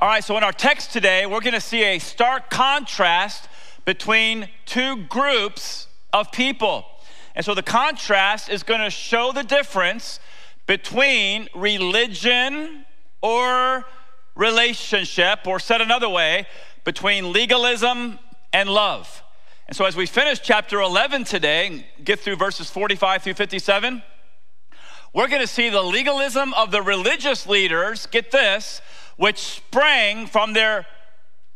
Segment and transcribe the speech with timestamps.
[0.00, 3.48] All right, so in our text today, we're going to see a stark contrast
[3.84, 6.86] between two groups of people.
[7.34, 10.20] And so the contrast is going to show the difference
[10.66, 12.84] between religion
[13.22, 13.86] or
[14.36, 16.46] relationship, or said another way,
[16.84, 18.20] between legalism
[18.52, 19.24] and love.
[19.66, 24.00] And so as we finish chapter 11 today, get through verses 45 through 57,
[25.12, 28.80] we're going to see the legalism of the religious leaders, get this,
[29.18, 30.86] which sprang from their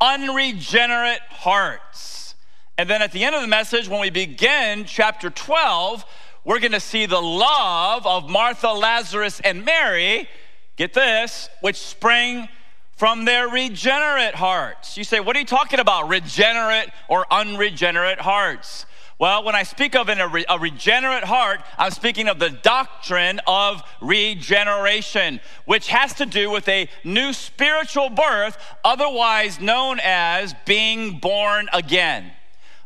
[0.01, 2.35] unregenerate hearts.
[2.77, 6.05] And then at the end of the message, when we begin chapter 12,
[6.45, 10.29] we're going to see the love of Martha, Lazarus, and Mary,
[10.77, 12.48] get this, which sprang
[12.97, 14.99] from their regenerate hearts.
[14.99, 16.09] You say, what are you talking about?
[16.09, 18.87] Regenerate or unregenerate hearts?
[19.22, 23.40] Well, when I speak of a, re- a, regenerate heart, I'm speaking of the doctrine
[23.46, 31.20] of regeneration, which has to do with a new spiritual birth, otherwise known as being
[31.20, 32.32] born again.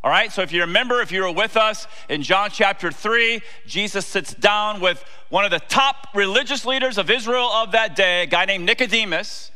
[0.05, 3.41] All right, so if you remember, if you were with us in John chapter 3,
[3.67, 8.25] Jesus sits down with one of the top religious leaders of Israel of that day,
[8.25, 9.53] a guy named Nicodemus.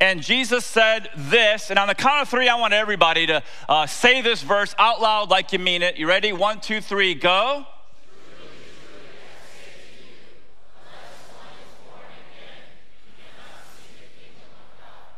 [0.00, 3.86] And Jesus said this, and on the count of three, I want everybody to uh,
[3.86, 5.98] say this verse out loud like you mean it.
[5.98, 6.32] You ready?
[6.32, 7.66] One, two, three, go.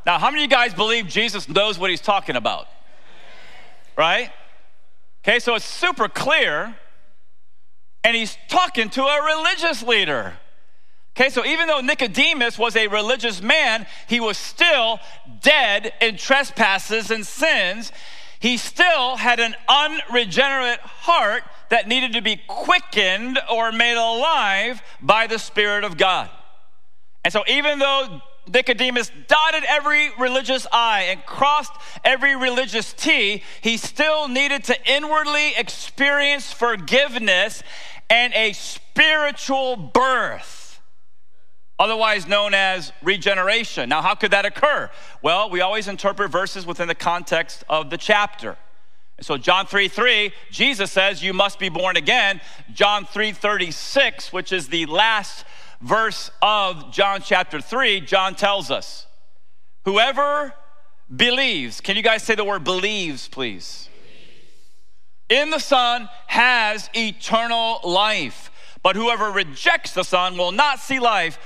[0.05, 2.67] Now, how many of you guys believe Jesus knows what he's talking about?
[3.97, 4.31] Right?
[5.23, 6.75] Okay, so it's super clear,
[8.03, 10.35] and he's talking to a religious leader.
[11.15, 14.99] Okay, so even though Nicodemus was a religious man, he was still
[15.43, 17.93] dead in trespasses and sins.
[18.41, 25.27] He still had an unregenerate heart that needed to be quickened or made alive by
[25.27, 26.31] the Spirit of God.
[27.25, 31.73] And so, even though Nicodemus dotted every religious I and crossed
[32.05, 37.63] every religious T, he still needed to inwardly experience forgiveness
[38.09, 40.62] and a spiritual birth
[41.83, 43.89] otherwise known as regeneration.
[43.89, 44.89] Now, how could that occur?
[45.21, 48.57] Well, we always interpret verses within the context of the chapter.
[49.21, 52.41] so John 3 3, Jesus says, You must be born again.
[52.73, 55.45] John 3 36, which is the last
[55.81, 59.09] verse of John chapter 3, John tells us,
[59.85, 60.55] Whoever
[61.15, 63.89] believes, can you guys say the word believes, please?
[65.29, 68.51] In the Son has eternal life.
[68.83, 71.39] But whoever rejects the Son will not see life,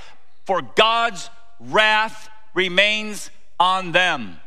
[0.47, 4.39] for God's wrath remains on them.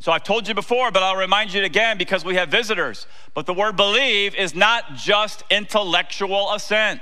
[0.00, 3.06] So I've told you before, but I'll remind you again because we have visitors.
[3.32, 7.00] But the word believe is not just intellectual assent.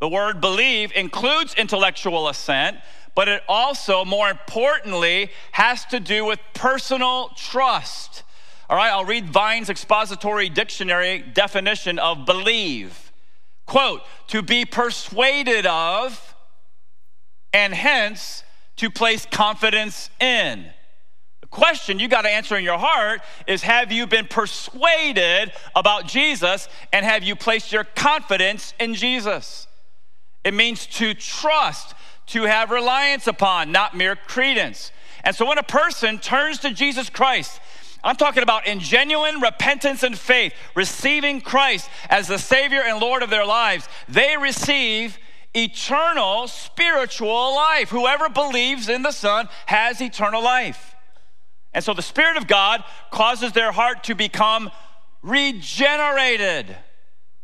[0.00, 2.78] The word believe includes intellectual assent,
[3.14, 8.22] but it also, more importantly, has to do with personal trust.
[8.70, 13.12] All right, I'll read Vine's expository dictionary definition of believe.
[13.66, 16.23] Quote, to be persuaded of
[17.54, 18.42] and hence
[18.76, 20.66] to place confidence in.
[21.40, 26.06] The question you got to answer in your heart is Have you been persuaded about
[26.06, 29.68] Jesus and have you placed your confidence in Jesus?
[30.42, 31.94] It means to trust,
[32.26, 34.90] to have reliance upon, not mere credence.
[35.22, 37.60] And so when a person turns to Jesus Christ,
[38.02, 43.22] I'm talking about in genuine repentance and faith, receiving Christ as the Savior and Lord
[43.22, 45.18] of their lives, they receive
[45.54, 47.90] eternal spiritual life.
[47.90, 50.94] Whoever believes in the Son has eternal life.
[51.72, 54.70] And so the Spirit of God causes their heart to become
[55.22, 56.76] regenerated.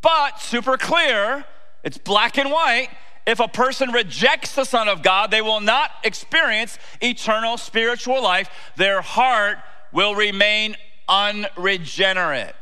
[0.03, 1.45] But super clear,
[1.83, 2.89] it's black and white.
[3.27, 8.49] If a person rejects the Son of God, they will not experience eternal spiritual life.
[8.77, 9.59] Their heart
[9.93, 10.77] will remain
[11.09, 12.55] unregenerate.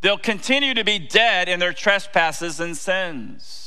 [0.00, 3.59] They'll continue to be dead in their trespasses and sins.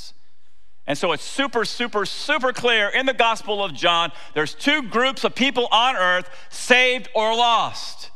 [0.85, 5.24] And so it's super, super, super clear in the Gospel of John there's two groups
[5.24, 8.12] of people on earth saved or lost.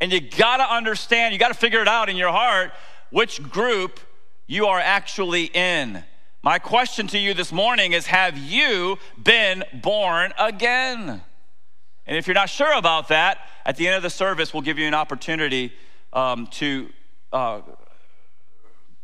[0.00, 2.72] And you gotta understand, you gotta figure it out in your heart
[3.10, 4.00] which group
[4.46, 6.02] you are actually in.
[6.42, 11.22] My question to you this morning is Have you been born again?
[12.06, 14.78] And if you're not sure about that, at the end of the service, we'll give
[14.78, 15.72] you an opportunity
[16.12, 16.88] um, to
[17.32, 17.62] uh,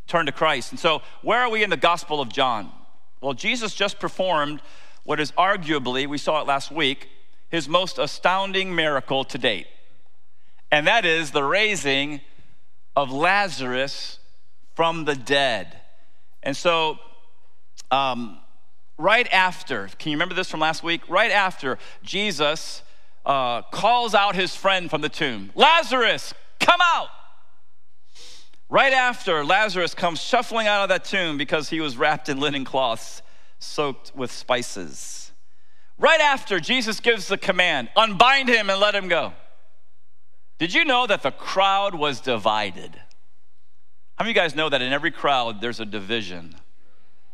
[0.06, 0.70] turn to Christ.
[0.70, 2.70] And so, where are we in the Gospel of John?
[3.22, 4.60] Well, Jesus just performed
[5.04, 7.08] what is arguably, we saw it last week,
[7.50, 9.68] his most astounding miracle to date.
[10.72, 12.20] And that is the raising
[12.96, 14.18] of Lazarus
[14.74, 15.80] from the dead.
[16.42, 16.98] And so,
[17.92, 18.38] um,
[18.98, 21.08] right after, can you remember this from last week?
[21.08, 22.82] Right after Jesus
[23.24, 27.08] uh, calls out his friend from the tomb Lazarus, come out.
[28.72, 32.64] Right after, Lazarus comes shuffling out of that tomb because he was wrapped in linen
[32.64, 33.20] cloths
[33.58, 35.30] soaked with spices.
[35.98, 39.34] Right after, Jesus gives the command unbind him and let him go.
[40.56, 42.96] Did you know that the crowd was divided?
[44.14, 46.54] How many of you guys know that in every crowd there's a division?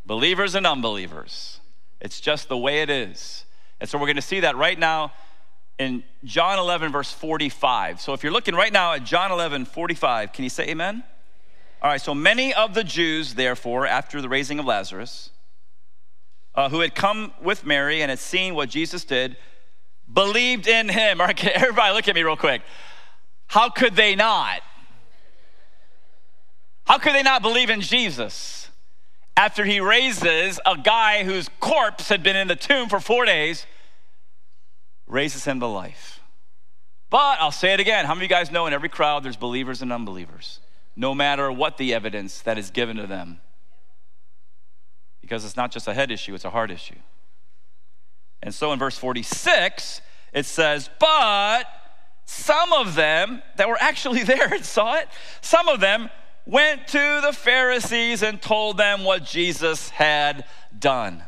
[0.05, 1.61] Believers and unbelievers.
[2.01, 3.45] It's just the way it is.
[3.79, 5.13] And so we're going to see that right now
[5.79, 8.01] in John 11, verse 45.
[8.01, 11.05] So if you're looking right now at John 11, 45, can you say amen?
[11.81, 15.31] All right, so many of the Jews, therefore, after the raising of Lazarus,
[16.55, 19.37] uh, who had come with Mary and had seen what Jesus did,
[20.13, 21.21] believed in him.
[21.21, 22.63] Everybody look at me real quick.
[23.47, 24.61] How could they not?
[26.85, 28.71] How could they not believe in Jesus
[29.37, 33.67] after he raises a guy whose corpse had been in the tomb for four days,
[35.07, 36.21] raises him to life?
[37.09, 38.05] But I'll say it again.
[38.05, 40.61] How many of you guys know in every crowd there's believers and unbelievers,
[40.99, 43.39] no matter what the evidence that is given to them?
[45.21, 46.97] Because it's not just a head issue, it's a heart issue.
[48.43, 50.01] And so in verse 46,
[50.33, 51.65] it says, But
[52.25, 55.09] some of them that were actually there and saw it,
[55.41, 56.11] some of them
[56.45, 60.47] went to the Pharisees and told them what Jesus had
[60.77, 61.23] done.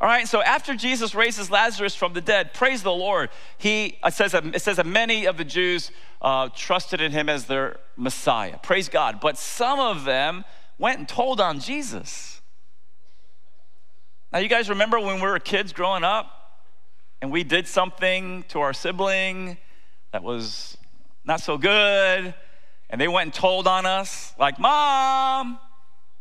[0.00, 4.14] All right, so after Jesus raises Lazarus from the dead, praise the Lord, he, it,
[4.14, 5.90] says it says that many of the Jews
[6.20, 8.58] uh, trusted in him as their Messiah.
[8.62, 9.20] Praise God.
[9.20, 10.44] But some of them
[10.78, 12.40] went and told on Jesus.
[14.32, 16.60] Now, you guys remember when we were kids growing up
[17.22, 19.56] and we did something to our sibling
[20.12, 20.76] that was
[21.24, 22.34] not so good?
[22.90, 25.58] and they went and told on us, like, Mom,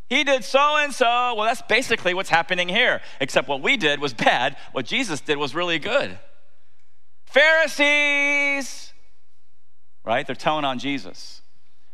[0.09, 1.05] he did so and so.
[1.35, 4.57] Well, that's basically what's happening here, except what we did was bad.
[4.71, 6.17] What Jesus did was really good.
[7.25, 8.93] Pharisees,
[10.07, 10.25] right?
[10.25, 11.41] They're telling on Jesus.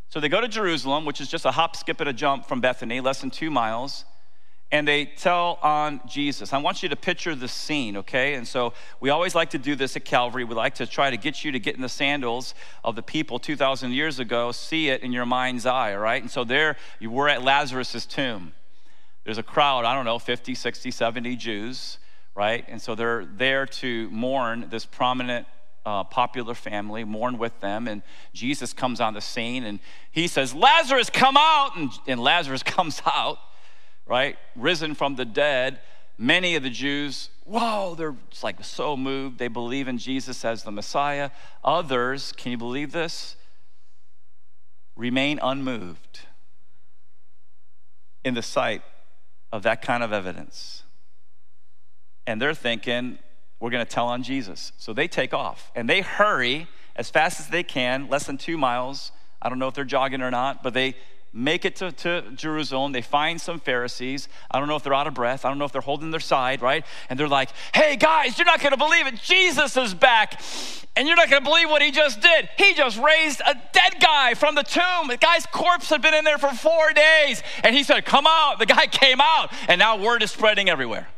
[0.08, 2.60] So they go to Jerusalem, which is just a hop, skip, and a jump from
[2.60, 4.04] Bethany, less than two miles
[4.74, 6.52] and they tell on Jesus.
[6.52, 8.34] I want you to picture the scene, okay?
[8.34, 10.42] And so we always like to do this at Calvary.
[10.42, 13.38] We like to try to get you to get in the sandals of the people
[13.38, 16.20] 2,000 years ago, see it in your mind's eye, all right?
[16.20, 18.52] And so there you were at Lazarus's tomb.
[19.22, 21.98] There's a crowd, I don't know, 50, 60, 70 Jews,
[22.34, 22.64] right?
[22.66, 25.46] And so they're there to mourn this prominent
[25.86, 27.88] uh, popular family, mourn with them.
[27.88, 28.02] And
[28.32, 31.76] Jesus comes on the scene and he says, Lazarus, come out.
[31.76, 33.38] And, and Lazarus comes out
[34.06, 34.36] right?
[34.56, 35.80] Risen from the dead.
[36.16, 39.38] Many of the Jews, whoa, they're like so moved.
[39.38, 41.30] They believe in Jesus as the Messiah.
[41.64, 43.36] Others, can you believe this?
[44.96, 46.20] Remain unmoved
[48.24, 48.82] in the sight
[49.52, 50.84] of that kind of evidence.
[52.26, 53.18] And they're thinking,
[53.64, 54.72] we're going to tell on Jesus.
[54.76, 58.58] So they take off and they hurry as fast as they can, less than two
[58.58, 59.10] miles.
[59.40, 60.96] I don't know if they're jogging or not, but they
[61.32, 62.92] make it to, to Jerusalem.
[62.92, 64.28] They find some Pharisees.
[64.50, 65.46] I don't know if they're out of breath.
[65.46, 66.84] I don't know if they're holding their side, right?
[67.08, 69.14] And they're like, hey, guys, you're not going to believe it.
[69.22, 70.42] Jesus is back.
[70.94, 72.50] And you're not going to believe what he just did.
[72.58, 75.08] He just raised a dead guy from the tomb.
[75.08, 77.42] The guy's corpse had been in there for four days.
[77.62, 78.58] And he said, come out.
[78.58, 79.54] The guy came out.
[79.68, 81.08] And now word is spreading everywhere.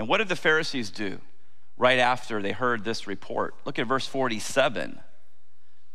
[0.00, 1.20] And what did the Pharisees do
[1.76, 3.54] right after they heard this report?
[3.66, 4.98] Look at verse 47.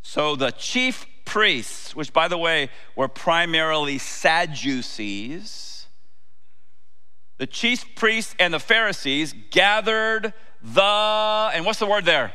[0.04, 5.88] So the chief priests, which by the way were primarily Sadducees,
[7.40, 12.32] the chief priests and the Pharisees gathered the, and what's the word there?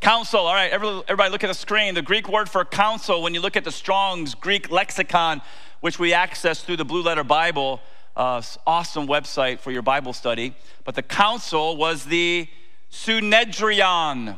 [0.00, 0.40] Council.
[0.40, 1.92] All right, everybody look at the screen.
[1.96, 5.42] The Greek word for council, when you look at the Strong's Greek lexicon,
[5.80, 7.82] which we access through the Blue Letter Bible,
[8.18, 10.54] uh, awesome website for your Bible study.
[10.84, 12.48] But the council was the
[12.90, 14.36] Sunedrion.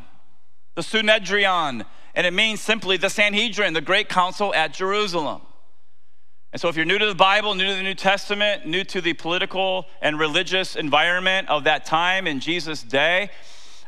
[0.76, 1.84] The Sunedrion
[2.14, 5.42] and it means simply the Sanhedrin, the great council at Jerusalem.
[6.52, 9.00] And so, if you're new to the Bible, new to the New Testament, new to
[9.00, 13.30] the political and religious environment of that time in Jesus' day,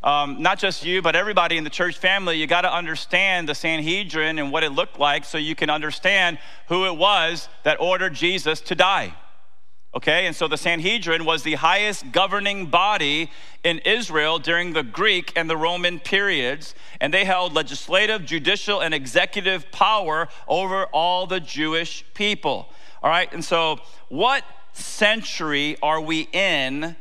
[0.04, 3.54] um, not just you, but everybody in the church family, you got to understand the
[3.54, 8.14] Sanhedrin and what it looked like so you can understand who it was that ordered
[8.14, 9.14] Jesus to die.
[9.94, 13.30] Okay, and so the Sanhedrin was the highest governing body
[13.62, 18.94] in Israel during the Greek and the Roman periods, and they held legislative, judicial, and
[18.94, 22.70] executive power over all the Jewish people.
[23.02, 26.96] All right, and so what century are we in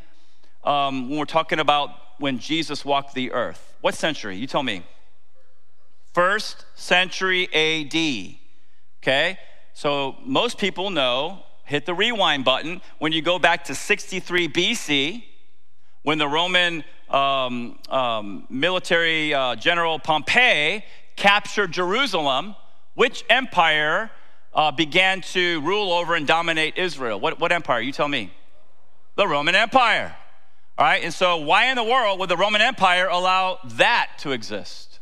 [0.66, 3.74] um, when we're talking about when Jesus walked the earth?
[3.80, 4.36] What century?
[4.36, 4.84] You tell me.
[6.14, 8.36] First century AD.
[9.02, 9.40] Okay,
[9.74, 15.24] so most people know hit the rewind button when you go back to 63 BC
[16.04, 20.84] when the Roman um, um, military uh, general Pompey
[21.16, 22.56] captured Jerusalem,
[22.96, 24.12] which empire
[24.54, 27.20] uh, began to rule over and dominate Israel?
[27.20, 27.80] What, what empire?
[27.80, 28.34] You tell me.
[29.16, 30.16] The Roman Empire.
[30.78, 34.32] All right, and so why in the world would the Roman Empire allow that to
[34.32, 35.00] exist?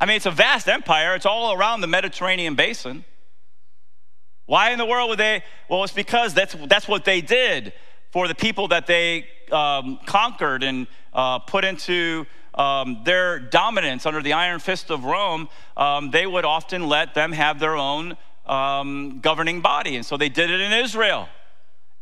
[0.00, 3.04] I mean, it's a vast empire, it's all around the Mediterranean basin.
[4.50, 5.44] Why in the world would they?
[5.68, 7.72] Well, it's because that's, that's what they did
[8.10, 14.20] for the people that they um, conquered and uh, put into um, their dominance under
[14.20, 15.48] the iron fist of Rome.
[15.76, 19.94] Um, they would often let them have their own um, governing body.
[19.94, 21.28] And so they did it in Israel.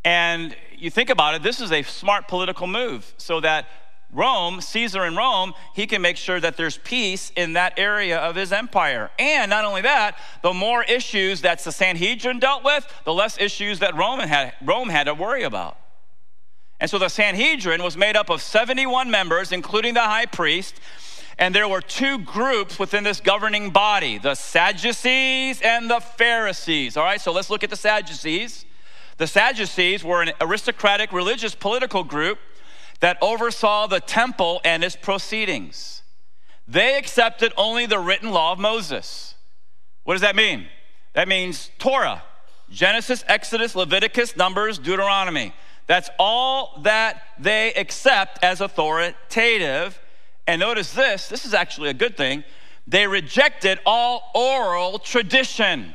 [0.02, 3.66] And you think about it, this is a smart political move so that
[4.10, 8.36] Rome, Caesar in Rome, he can make sure that there's peace in that area of
[8.36, 9.10] his empire.
[9.18, 13.80] And not only that, the more issues that the Sanhedrin dealt with, the less issues
[13.80, 15.76] that Rome had, Rome had to worry about.
[16.80, 20.80] And so the Sanhedrin was made up of 71 members, including the high priest.
[21.38, 26.96] And there were two groups within this governing body the Sadducees and the Pharisees.
[26.96, 28.64] All right, so let's look at the Sadducees.
[29.18, 32.38] The Sadducees were an aristocratic religious political group
[33.00, 36.02] that oversaw the temple and its proceedings.
[36.66, 39.34] They accepted only the written law of Moses.
[40.04, 40.66] What does that mean?
[41.14, 42.22] That means Torah,
[42.70, 45.54] Genesis, Exodus, Leviticus, Numbers, Deuteronomy.
[45.86, 49.98] That's all that they accept as authoritative.
[50.46, 52.44] And notice this this is actually a good thing.
[52.86, 55.94] They rejected all oral tradition.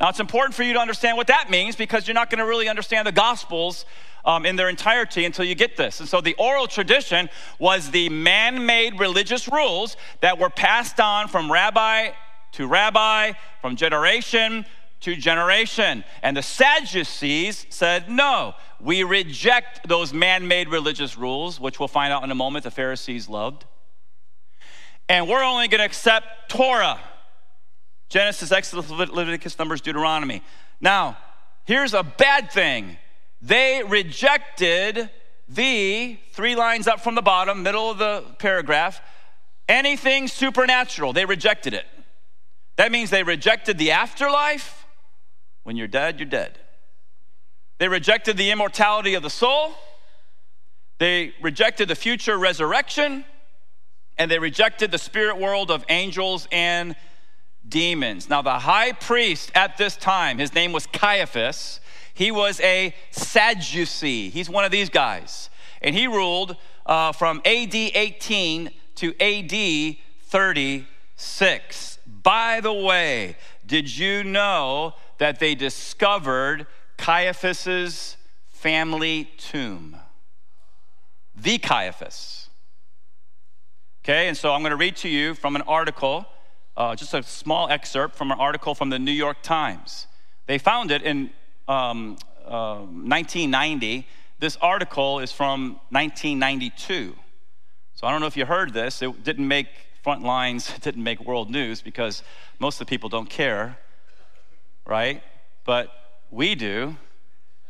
[0.00, 2.46] Now, it's important for you to understand what that means because you're not going to
[2.46, 3.84] really understand the Gospels
[4.24, 6.00] um, in their entirety until you get this.
[6.00, 7.28] And so the oral tradition
[7.58, 12.10] was the man made religious rules that were passed on from rabbi
[12.52, 14.64] to rabbi, from generation
[15.00, 16.04] to generation.
[16.22, 22.12] And the Sadducees said, no, we reject those man made religious rules, which we'll find
[22.12, 23.64] out in a moment the Pharisees loved.
[25.08, 26.98] And we're only going to accept Torah
[28.08, 30.42] Genesis, Exodus, Leviticus, Numbers, Deuteronomy.
[30.80, 31.16] Now,
[31.64, 32.96] here's a bad thing
[33.42, 35.10] they rejected
[35.48, 39.00] the three lines up from the bottom, middle of the paragraph,
[39.68, 41.12] anything supernatural.
[41.12, 41.86] They rejected it.
[42.76, 44.86] That means they rejected the afterlife.
[45.62, 46.58] When you're dead, you're dead.
[47.78, 49.74] They rejected the immortality of the soul.
[50.98, 53.24] They rejected the future resurrection.
[54.16, 56.94] And they rejected the spirit world of angels and
[57.68, 58.28] demons.
[58.28, 61.80] Now, the high priest at this time, his name was Caiaphas,
[62.14, 64.30] he was a Sadducee.
[64.30, 65.50] He's one of these guys.
[65.82, 66.56] And he ruled
[66.86, 71.98] uh, from AD 18 to AD 36.
[72.22, 76.66] By the way, did you know that they discovered
[76.96, 78.16] Caiaphas's
[78.48, 79.96] family tomb?
[81.34, 82.48] The Caiaphas.
[84.04, 86.26] Okay, and so I'm going to read to you from an article,
[86.76, 90.06] uh, just a small excerpt from an article from the New York Times.
[90.46, 91.30] They found it in
[91.68, 94.06] um, uh, 1990.
[94.38, 97.14] This article is from 1992.
[97.94, 99.02] So I don't know if you heard this.
[99.02, 99.68] It didn't make
[100.02, 102.22] front lines, it didn't make world news because
[102.58, 103.78] most of the people don't care,
[104.86, 105.22] right?
[105.64, 105.88] But
[106.30, 106.96] we do,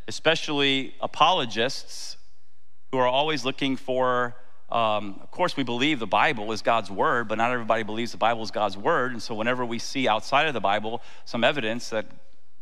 [0.08, 2.16] especially apologists
[2.90, 4.34] who are always looking for.
[4.70, 8.18] Um, of course, we believe the Bible is God's word, but not everybody believes the
[8.18, 9.12] Bible is God's word.
[9.12, 12.06] And so, whenever we see outside of the Bible some evidence that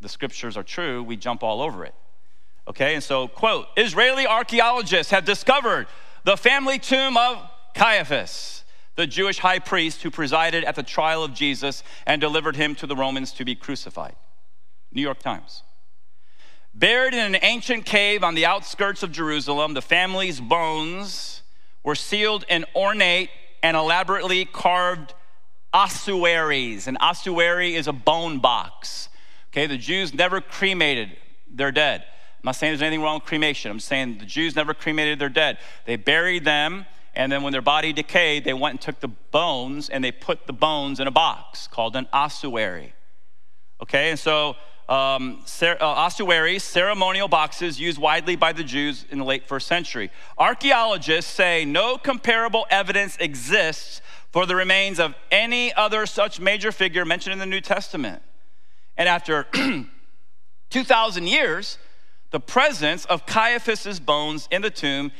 [0.03, 1.95] the scriptures are true, we jump all over it.
[2.69, 5.87] Okay, and so, quote Israeli archaeologists have discovered
[6.25, 7.39] the family tomb of
[7.75, 8.65] Caiaphas,
[8.97, 12.87] the Jewish high priest who presided at the trial of Jesus and delivered him to
[12.87, 14.15] the Romans to be crucified.
[14.93, 15.63] New York Times.
[16.75, 21.43] Buried in an ancient cave on the outskirts of Jerusalem, the family's bones
[21.83, 23.31] were sealed in ornate
[23.63, 25.15] and elaborately carved
[25.73, 26.87] ossuaries.
[26.87, 29.09] An ossuary is a bone box.
[29.53, 31.11] Okay, the Jews never cremated
[31.47, 32.01] their dead.
[32.01, 33.71] I'm not saying there's anything wrong with cremation.
[33.71, 35.59] I'm saying the Jews never cremated their dead.
[35.85, 39.91] They buried them, and then when their body decayed, they went and took the bones
[39.91, 42.95] and they put the bones in a box called an ossuary.
[43.83, 44.57] Okay, and so
[44.89, 50.11] um, uh, ossuaries, ceremonial boxes used widely by the Jews in the late first century.
[50.39, 57.05] Archaeologists say no comparable evidence exists for the remains of any other such major figure
[57.05, 58.23] mentioned in the New Testament.
[58.97, 59.47] And after
[60.71, 61.79] 2,000 years,
[62.31, 65.13] the presence of Caiaphas's bones in the tomb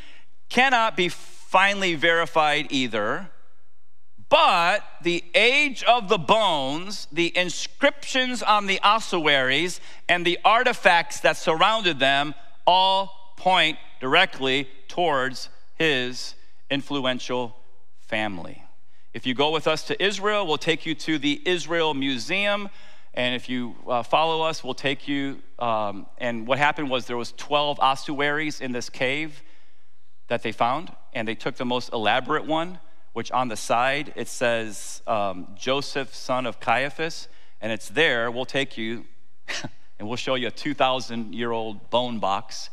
[0.49, 3.29] cannot be finally verified either.
[4.29, 11.37] But the age of the bones, the inscriptions on the ossuaries, and the artifacts that
[11.37, 12.35] surrounded them
[12.67, 16.35] all point directly towards his
[16.71, 17.55] influential
[17.99, 18.65] family.
[19.13, 22.71] If you go with us to Israel, we'll take you to the Israel Museum.
[23.15, 25.43] And if you uh, follow us, we'll take you.
[25.59, 29.43] Um, and what happened was there was 12 ossuaries in this cave
[30.29, 32.79] that they found, and they took the most elaborate one,
[33.13, 37.29] which on the side it says um, Joseph, son of Caiaphas,
[37.61, 38.31] and it's there.
[38.31, 39.05] We'll take you,
[39.99, 42.71] and we'll show you a 2,000 year old bone box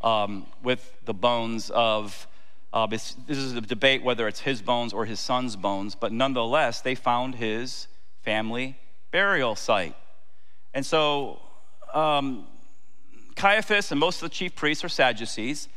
[0.00, 2.26] um, with the bones of.
[2.72, 6.12] Uh, this, this is a debate whether it's his bones or his son's bones, but
[6.12, 7.88] nonetheless, they found his
[8.22, 8.78] family
[9.10, 9.96] burial site.
[10.74, 11.40] And so,
[11.92, 12.46] um,
[13.36, 15.68] Caiaphas and most of the chief priests are Sadducees.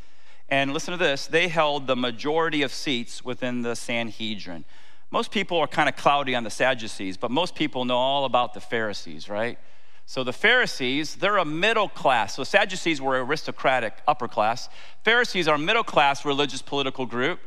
[0.49, 4.65] And listen to this they held the majority of seats within the Sanhedrin.
[5.11, 8.53] Most people are kind of cloudy on the Sadducees, but most people know all about
[8.53, 9.59] the Pharisees, right?
[10.05, 12.35] So the Pharisees, they're a middle class.
[12.35, 14.69] So Sadducees were aristocratic upper class.
[15.05, 17.39] Pharisees are a middle class religious political group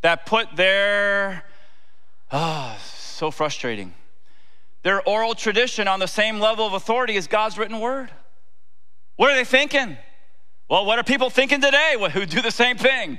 [0.00, 1.44] that put their,
[2.32, 3.94] oh, so frustrating,
[4.82, 8.10] their oral tradition on the same level of authority as God's written word.
[9.16, 9.96] What are they thinking?
[10.68, 13.18] Well, what are people thinking today who do the same thing?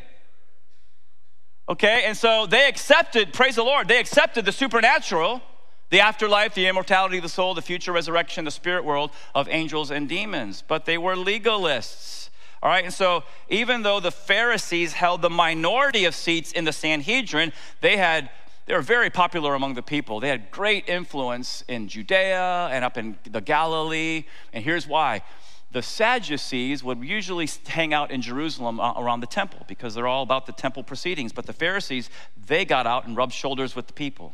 [1.68, 5.42] Okay, and so they accepted, praise the Lord, they accepted the supernatural,
[5.89, 9.92] the afterlife, the immortality of the soul, the future resurrection, the spirit world of angels
[9.92, 12.30] and demons, but they were legalists.
[12.62, 16.74] All right, and so even though the Pharisees held the minority of seats in the
[16.74, 18.30] Sanhedrin, they had
[18.70, 20.20] they were very popular among the people.
[20.20, 24.26] They had great influence in Judea and up in the Galilee.
[24.54, 25.24] And here's why
[25.72, 30.22] the Sadducees would usually hang out in Jerusalem uh, around the temple because they're all
[30.22, 31.34] about the temple proceedings.
[31.34, 32.12] But the Pharisees,
[32.46, 34.34] they got out and rubbed shoulders with the people.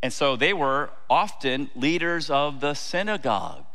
[0.00, 3.66] And so they were often leaders of the synagogue.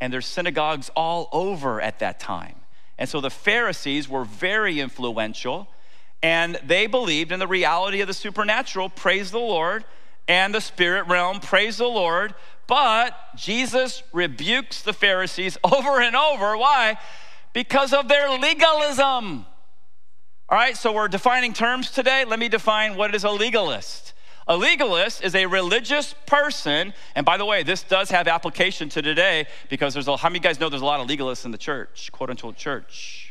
[0.00, 2.56] And there's synagogues all over at that time.
[2.98, 5.68] And so the Pharisees were very influential
[6.26, 9.84] and they believed in the reality of the supernatural, praise the Lord,
[10.26, 12.34] and the spirit realm, praise the Lord,
[12.66, 16.56] but Jesus rebukes the Pharisees over and over.
[16.56, 16.98] Why?
[17.52, 19.46] Because of their legalism.
[20.48, 22.24] All right, so we're defining terms today.
[22.24, 24.12] Let me define what is a legalist.
[24.48, 29.00] A legalist is a religious person, and by the way, this does have application to
[29.00, 31.58] today because there's a, how many guys know there's a lot of legalists in the
[31.58, 33.25] church, quote unquote church?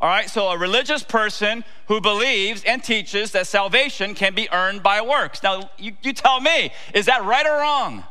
[0.00, 4.82] All right, so a religious person who believes and teaches that salvation can be earned
[4.82, 5.42] by works.
[5.42, 8.04] Now, you, you tell me, is that right or wrong?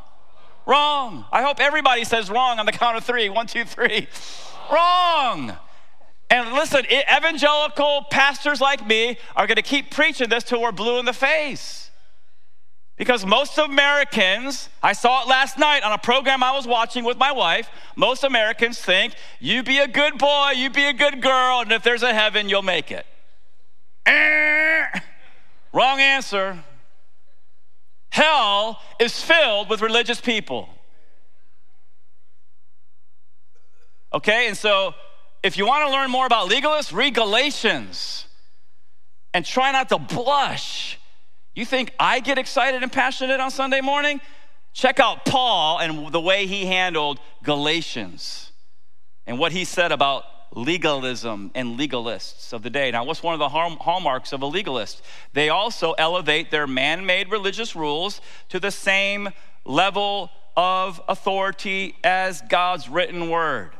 [0.66, 1.24] Wrong.
[1.32, 3.28] I hope everybody says wrong on the count of three.
[3.28, 4.06] One, two, three.
[4.70, 5.56] Wrong.
[6.30, 11.00] And listen, evangelical pastors like me are going to keep preaching this till we're blue
[11.00, 11.89] in the face.
[13.00, 17.16] Because most Americans, I saw it last night on a program I was watching with
[17.16, 21.60] my wife, most Americans think you be a good boy, you be a good girl,
[21.60, 23.06] and if there's a heaven, you'll make it.
[24.04, 25.00] Eh.
[25.72, 26.62] Wrong answer.
[28.10, 30.68] Hell is filled with religious people.
[34.12, 34.94] Okay, and so
[35.42, 38.26] if you want to learn more about legalists, read Galatians
[39.32, 40.99] and try not to blush
[41.54, 44.20] you think I get excited and passionate on Sunday morning?
[44.72, 48.52] Check out Paul and the way he handled Galatians
[49.26, 52.90] and what he said about legalism and legalists of the day.
[52.90, 55.02] Now, what's one of the hallmarks of a legalist?
[55.32, 59.30] They also elevate their man made religious rules to the same
[59.64, 63.70] level of authority as God's written word.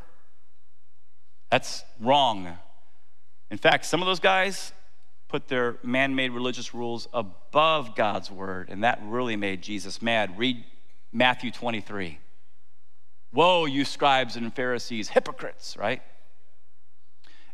[1.49, 2.57] That's wrong.
[3.49, 4.71] In fact, some of those guys
[5.31, 10.37] put their man made religious rules above God's word, and that really made Jesus mad.
[10.37, 10.63] Read
[11.13, 12.19] Matthew 23.
[13.33, 16.01] Woe, you scribes and Pharisees, hypocrites, right?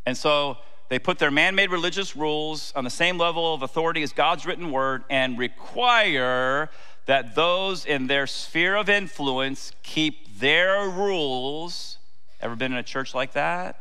[0.07, 0.57] And so
[0.89, 4.45] they put their man made religious rules on the same level of authority as God's
[4.47, 6.69] written word and require
[7.05, 11.99] that those in their sphere of influence keep their rules.
[12.41, 13.79] Ever been in a church like that?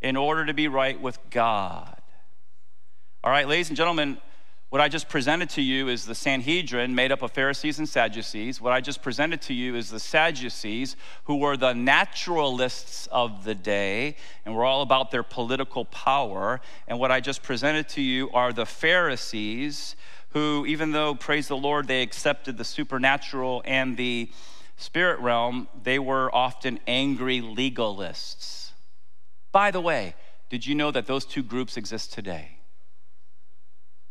[0.00, 1.91] In order to be right with God.
[3.24, 4.18] All right, ladies and gentlemen,
[4.70, 8.60] what I just presented to you is the Sanhedrin made up of Pharisees and Sadducees.
[8.60, 13.54] What I just presented to you is the Sadducees, who were the naturalists of the
[13.54, 16.60] day and were all about their political power.
[16.88, 19.94] And what I just presented to you are the Pharisees,
[20.30, 24.32] who, even though, praise the Lord, they accepted the supernatural and the
[24.76, 28.72] spirit realm, they were often angry legalists.
[29.52, 30.16] By the way,
[30.50, 32.56] did you know that those two groups exist today?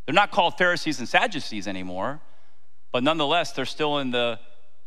[0.06, 2.20] They're not called Pharisees and Sadducees anymore,
[2.92, 4.40] but nonetheless, they're still in the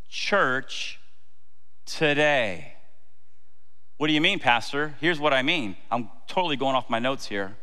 [0.09, 1.00] church
[1.87, 2.74] today.
[3.96, 4.94] What do you mean, Pastor?
[5.00, 5.77] Here's what I mean.
[5.90, 7.57] I'm totally going off my notes here.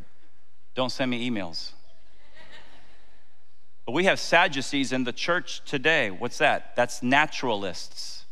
[0.75, 1.71] Don't send me emails.
[3.85, 6.09] but we have Sadducees in the church today.
[6.09, 6.75] What's that?
[6.75, 8.25] That's naturalists.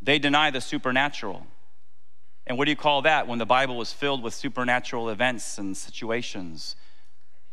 [0.00, 1.46] They deny the supernatural.
[2.46, 5.76] And what do you call that when the Bible is filled with supernatural events and
[5.76, 6.76] situations?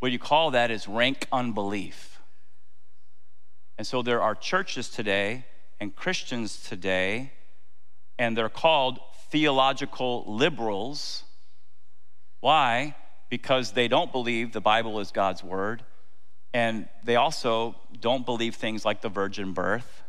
[0.02, 2.20] What you call that is rank unbelief.
[3.78, 5.46] And so there are churches today
[5.80, 7.34] and Christians today,
[8.18, 11.24] and they're called theological liberals.
[12.40, 12.96] Why?
[13.30, 15.84] Because they don't believe the Bible is God's word,
[16.52, 20.02] and they also don't believe things like the virgin birth.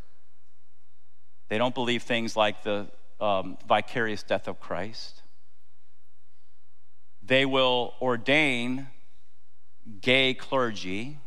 [1.49, 2.87] They don't believe things like the
[3.21, 5.21] um, vicarious death of Christ.
[7.21, 8.87] They will ordain
[10.01, 11.19] gay clergy.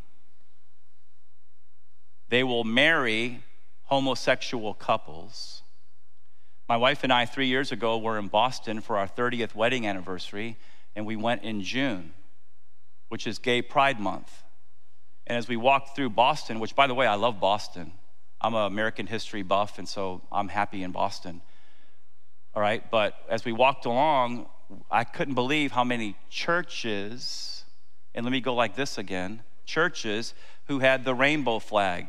[2.28, 3.42] They will marry
[3.84, 5.62] homosexual couples.
[6.68, 10.56] My wife and I, three years ago, were in Boston for our 30th wedding anniversary,
[10.96, 12.12] and we went in June,
[13.08, 14.42] which is Gay Pride Month.
[15.26, 17.92] And as we walked through Boston, which, by the way, I love Boston,
[18.40, 21.40] I'm an American history buff, and so I'm happy in Boston.
[22.54, 24.46] All right, but as we walked along,
[24.90, 27.55] I couldn't believe how many churches,
[28.16, 30.34] and let me go like this again churches
[30.66, 32.08] who had the rainbow flag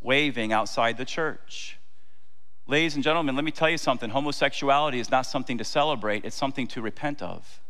[0.00, 1.78] waving outside the church.
[2.66, 6.36] Ladies and gentlemen, let me tell you something homosexuality is not something to celebrate, it's
[6.36, 7.60] something to repent of.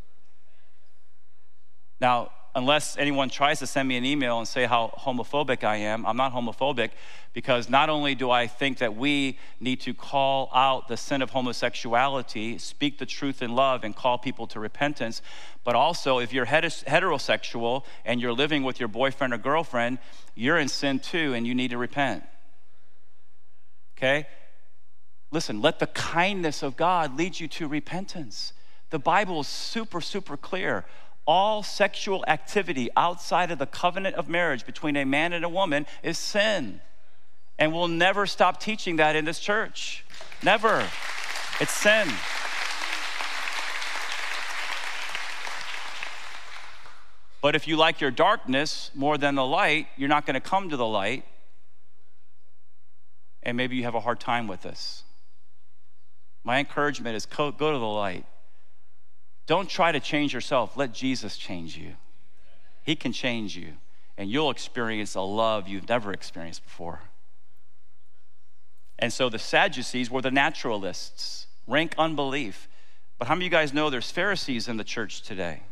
[2.01, 6.05] Now, unless anyone tries to send me an email and say how homophobic I am,
[6.07, 6.91] I'm not homophobic
[7.33, 11.31] because not only do I think that we need to call out the sin of
[11.31, 15.23] homosexuality, speak the truth in love, and call people to repentance,
[15.65, 19.99] but also if you're heterosexual and you're living with your boyfriend or girlfriend,
[20.35, 22.25] you're in sin too and you need to repent.
[23.97, 24.27] Okay?
[25.31, 28.53] Listen, let the kindness of God lead you to repentance.
[28.91, 30.87] The Bible is super, super clear.
[31.29, 35.87] All sexual activity outside of the covenant of marriage between a man and a woman
[36.03, 36.81] is sin.
[37.59, 40.07] And we'll never stop teaching that in this church.
[40.43, 40.89] Never.
[41.61, 42.09] It's sin.
[47.43, 50.71] But if you like your darkness more than the light, you're not going to come
[50.71, 51.27] to the light.
[53.43, 55.03] And maybe you have a hard time with this.
[56.43, 58.25] My encouragement is go, to the light.
[59.49, 60.77] Don't try to change yourself.
[60.77, 61.95] Let Jesus change you.
[62.85, 63.73] He can change you,
[64.19, 67.01] and you'll experience a love you've never experienced before.
[68.99, 72.69] And so the Sadducees were the naturalists, rank unbelief.
[73.19, 75.63] But how many of you guys know there's Pharisees in the church today?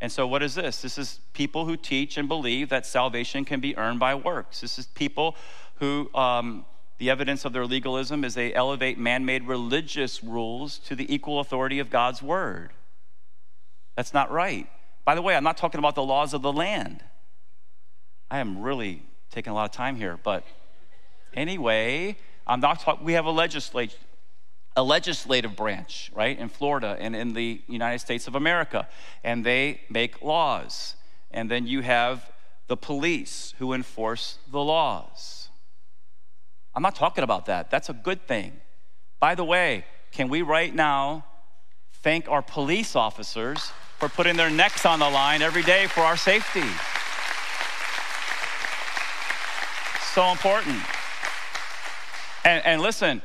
[0.00, 0.82] And so, what is this?
[0.82, 4.60] This is people who teach and believe that salvation can be earned by works.
[4.60, 5.34] This is people
[5.76, 6.66] who um,
[6.98, 11.40] the evidence of their legalism is they elevate man made religious rules to the equal
[11.40, 12.70] authority of God's word.
[13.96, 14.68] That's not right.
[15.04, 17.02] By the way, I'm not talking about the laws of the land.
[18.30, 20.44] I am really taking a lot of time here, but
[21.34, 23.96] anyway, I'm not talking, we have a legislature.
[24.76, 28.88] A legislative branch, right, in Florida and in the United States of America,
[29.22, 30.96] and they make laws.
[31.30, 32.28] And then you have
[32.66, 35.43] the police who enforce the laws.
[36.74, 37.70] I'm not talking about that.
[37.70, 38.52] That's a good thing.
[39.20, 41.24] By the way, can we right now
[42.02, 46.16] thank our police officers for putting their necks on the line every day for our
[46.16, 46.68] safety?
[50.14, 50.80] So important.
[52.44, 53.22] And, and listen,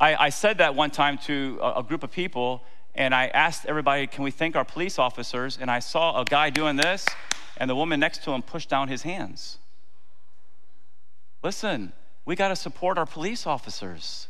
[0.00, 3.66] I, I, said that one time to a, a group of people, and I asked
[3.66, 5.58] everybody, can we thank our police officers?
[5.60, 7.06] And I saw a guy doing this,
[7.58, 9.58] and the woman next to him pushed down his hands.
[11.44, 11.92] Listen,
[12.24, 14.28] we got to support our police officers.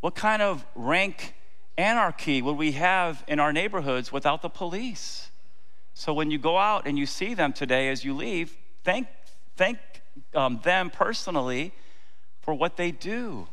[0.00, 1.34] What kind of rank
[1.76, 5.30] anarchy would we have in our neighborhoods without the police?
[5.94, 9.08] So when you go out and you see them today as you leave, thank,
[9.56, 9.78] thank
[10.34, 11.72] um, them personally
[12.42, 13.48] for what they do.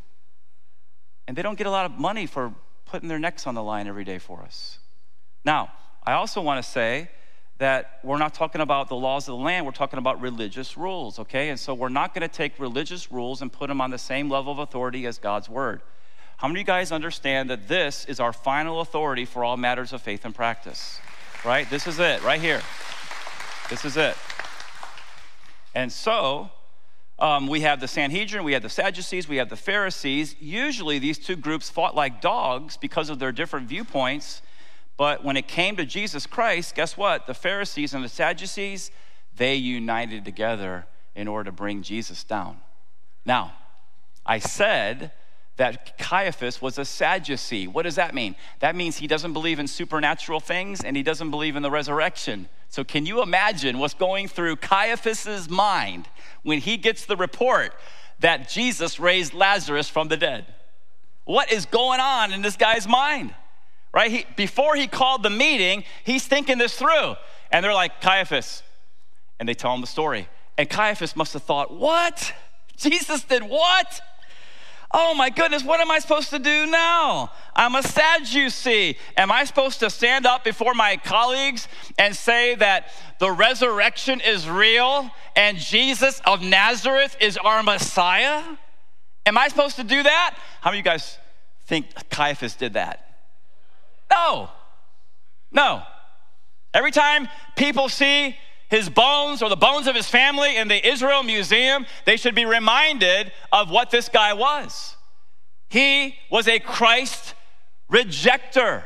[1.28, 2.54] And they don't get a lot of money for
[2.86, 4.78] putting their necks on the line every day for us.
[5.46, 5.72] Now,
[6.04, 7.10] I also want to say
[7.60, 11.20] that we're not talking about the laws of the land, we're talking about religious rules,
[11.20, 11.50] okay?
[11.50, 14.30] And so we're not going to take religious rules and put them on the same
[14.30, 15.82] level of authority as God's word.
[16.38, 19.94] How many of you guys understand that this is our final authority for all matters
[19.94, 21.00] of faith and practice?
[21.46, 21.70] Right?
[21.70, 22.62] This is it, right here.
[23.70, 24.18] This is it.
[25.76, 26.52] And so,
[27.20, 30.36] um, we have the Sanhedrin, we have the Sadducees, we have the Pharisees.
[30.40, 34.42] Usually, these two groups fought like dogs because of their different viewpoints
[34.98, 37.26] but when it came to Jesus Christ, guess what?
[37.28, 38.92] The Pharisees and the Sadducees,
[39.36, 42.58] they united together in order to bring Jesus down.
[43.26, 43.54] Now,
[44.26, 45.12] I said
[45.58, 47.68] that Caiaphas was a Sadducee.
[47.68, 48.36] What does that mean?
[48.60, 52.50] That means he doesn't believe in supernatural things and he doesn't believe in the resurrection.
[52.70, 56.08] So, can you imagine what's going through Caiaphas's mind
[56.42, 57.74] when he gets the report
[58.20, 60.46] that Jesus raised Lazarus from the dead?
[61.26, 63.36] What is going on in this guy's mind?
[63.94, 64.12] Right?
[64.12, 67.16] He, before he called the meeting, he's thinking this through.
[67.52, 68.64] And they're like, Caiaphas.
[69.40, 70.28] And they tell him the story.
[70.58, 72.34] And Caiaphas must have thought, What?
[72.78, 74.02] Jesus did what?
[74.96, 77.32] Oh my goodness, what am I supposed to do now?
[77.56, 78.98] I'm a Sadducee.
[79.18, 84.48] Am I supposed to stand up before my colleagues and say that the resurrection is
[84.48, 88.44] real and Jesus of Nazareth is our Messiah?
[89.26, 90.38] Am I supposed to do that?
[90.62, 91.18] How many of you guys
[91.66, 93.03] think Caiaphas did that?
[94.12, 94.50] No.
[95.52, 95.84] No.
[96.74, 98.36] Every time people see
[98.70, 102.46] his bones or the bones of his family in the Israel Museum, they should be
[102.46, 104.98] reminded of what this guy was.
[105.70, 107.36] He was a Christ
[107.92, 108.84] rejecter.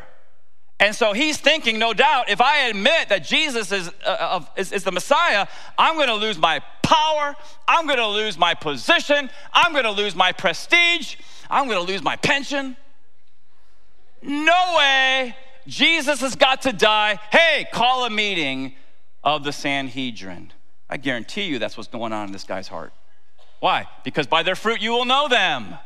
[0.79, 4.83] And so he's thinking, no doubt, if I admit that Jesus is, uh, is, is
[4.83, 7.35] the Messiah, I'm going to lose my power.
[7.67, 9.29] I'm going to lose my position.
[9.53, 11.15] I'm going to lose my prestige.
[11.49, 12.77] I'm going to lose my pension.
[14.21, 15.35] No way.
[15.67, 17.19] Jesus has got to die.
[17.31, 18.73] Hey, call a meeting
[19.23, 20.51] of the Sanhedrin.
[20.89, 22.93] I guarantee you that's what's going on in this guy's heart.
[23.59, 23.87] Why?
[24.03, 25.77] Because by their fruit you will know them.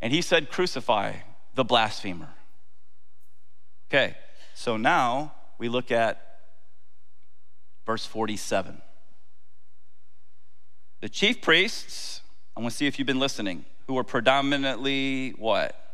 [0.00, 1.14] And he said, Crucify
[1.54, 2.28] the blasphemer.
[3.88, 4.16] Okay,
[4.54, 6.40] so now we look at
[7.84, 8.82] verse 47.
[11.00, 12.22] The chief priests,
[12.56, 15.85] I want to see if you've been listening, who were predominantly what?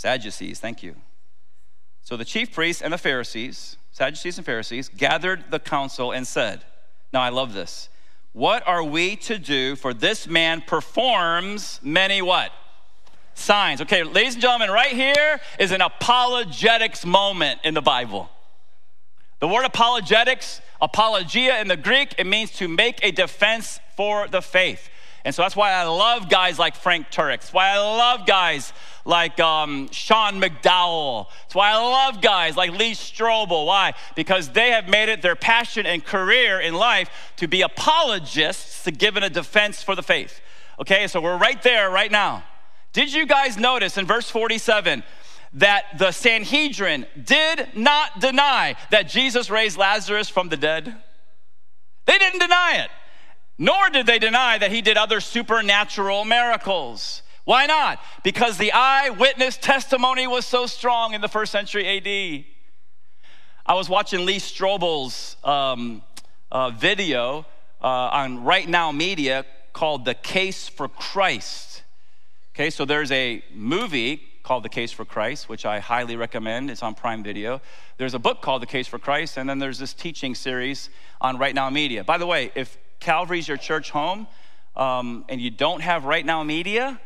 [0.00, 0.96] Sadducees, thank you.
[2.02, 6.64] So the chief priests and the Pharisees Sadducees and Pharisees, gathered the council and said,
[7.12, 7.88] Now I love this.
[8.32, 12.52] What are we to do for this man performs many what?
[13.34, 13.80] Signs.
[13.80, 18.30] Okay, ladies and gentlemen, right here is an apologetics moment in the Bible.
[19.40, 24.40] The word apologetics, apologia in the Greek, it means to make a defense for the
[24.40, 24.88] faith.
[25.24, 27.40] And so that's why I love guys like Frank Turek.
[27.40, 28.72] That's why I love guys
[29.04, 31.26] like um, Sean McDowell.
[31.42, 33.66] That's why I love guys like Lee Strobel.
[33.66, 33.92] Why?
[34.16, 38.90] Because they have made it their passion and career in life to be apologists to
[38.90, 40.40] give giving a defense for the faith.
[40.78, 42.44] Okay, so we're right there right now.
[42.92, 45.02] Did you guys notice in verse 47
[45.54, 50.94] that the Sanhedrin did not deny that Jesus raised Lazarus from the dead?
[52.06, 52.90] They didn't deny it.
[53.58, 57.22] Nor did they deny that he did other supernatural miracles.
[57.44, 58.00] Why not?
[58.22, 62.44] Because the eyewitness testimony was so strong in the first century AD.
[63.66, 66.02] I was watching Lee Strobel's um,
[66.50, 67.46] uh, video
[67.82, 71.82] uh, on Right Now Media called The Case for Christ.
[72.54, 76.70] Okay, so there's a movie called The Case for Christ, which I highly recommend.
[76.70, 77.60] It's on Prime Video.
[77.96, 81.38] There's a book called The Case for Christ, and then there's this teaching series on
[81.38, 82.02] Right Now Media.
[82.02, 84.26] By the way, if Calvary's your church home
[84.76, 87.00] um, and you don't have Right Now Media,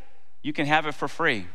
[0.45, 1.47] you can have it for free.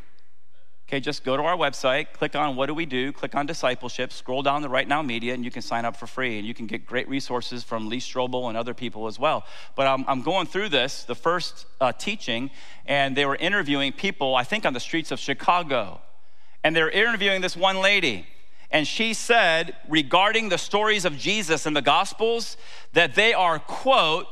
[0.88, 4.12] Okay, just go to our website, click on what do we do, click on discipleship,
[4.12, 6.40] scroll down the Right Now Media, and you can sign up for free.
[6.40, 9.46] And you can get great resources from Lee Strobel and other people as well.
[9.76, 12.50] But I'm, I'm going through this, the first uh, teaching,
[12.88, 16.02] and they were interviewing people, I think on the streets of Chicago.
[16.64, 18.26] And they were interviewing this one lady.
[18.72, 22.58] And she said, regarding the stories of Jesus in the Gospels,
[22.94, 24.26] that they are, quote,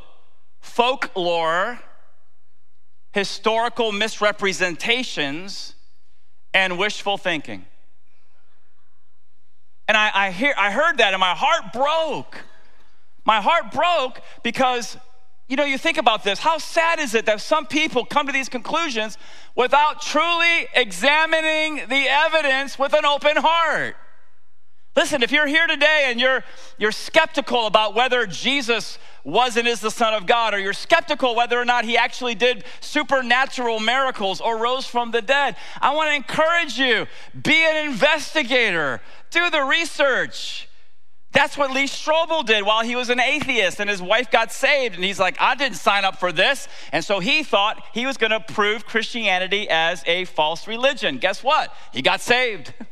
[0.60, 1.78] folklore
[3.18, 5.74] historical misrepresentations,
[6.54, 7.66] and wishful thinking.
[9.88, 12.38] And I, I, hear, I heard that and my heart broke.
[13.26, 14.98] My heart broke because,
[15.48, 16.38] you know, you think about this.
[16.38, 19.18] How sad is it that some people come to these conclusions
[19.56, 23.96] without truly examining the evidence with an open heart?
[24.98, 26.44] Listen, if you're here today and you're,
[26.80, 31.36] you're skeptical about whether Jesus was and is the Son of God, or you're skeptical
[31.36, 36.10] whether or not he actually did supernatural miracles or rose from the dead, I want
[36.10, 37.06] to encourage you
[37.44, 40.68] be an investigator, do the research.
[41.32, 44.96] That's what Lee Strobel did while he was an atheist and his wife got saved.
[44.96, 46.68] And he's like, I didn't sign up for this.
[46.92, 51.20] And so he thought he was going to prove Christianity as a false religion.
[51.20, 51.72] Guess what?
[51.94, 52.74] He got saved.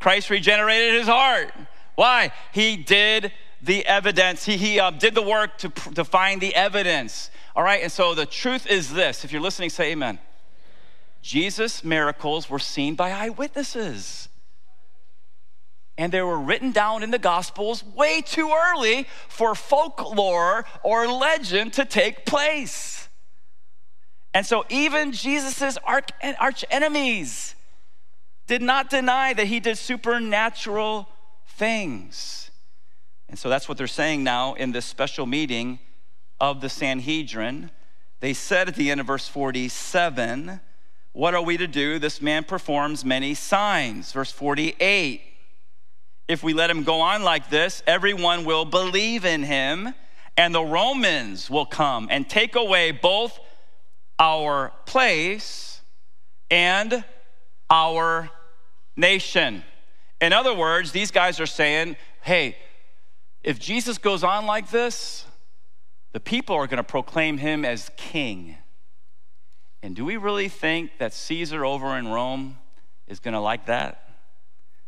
[0.00, 1.52] Christ regenerated his heart.
[1.94, 2.32] Why?
[2.52, 3.32] He did
[3.62, 7.30] the evidence, he, he uh, did the work to, to find the evidence.
[7.54, 10.18] All right, and so the truth is this if you're listening, say amen.
[11.22, 14.28] Jesus' miracles were seen by eyewitnesses.
[15.98, 21.74] And they were written down in the Gospels way too early for folklore or legend
[21.74, 23.08] to take place.
[24.32, 27.54] And so even Jesus' arch enemies
[28.50, 31.08] did not deny that he did supernatural
[31.46, 32.50] things.
[33.28, 35.78] And so that's what they're saying now in this special meeting
[36.40, 37.70] of the Sanhedrin.
[38.18, 40.60] They said at the end of verse 47,
[41.12, 42.00] What are we to do?
[42.00, 44.10] This man performs many signs.
[44.10, 45.22] Verse 48,
[46.26, 49.94] If we let him go on like this, everyone will believe in him,
[50.36, 53.38] and the Romans will come and take away both
[54.18, 55.82] our place
[56.50, 57.04] and
[57.70, 58.28] our
[58.96, 59.64] nation.
[60.20, 62.56] In other words, these guys are saying, hey,
[63.42, 65.24] if Jesus goes on like this,
[66.12, 68.56] the people are going to proclaim him as king.
[69.82, 72.58] And do we really think that Caesar over in Rome
[73.06, 74.08] is going to like that?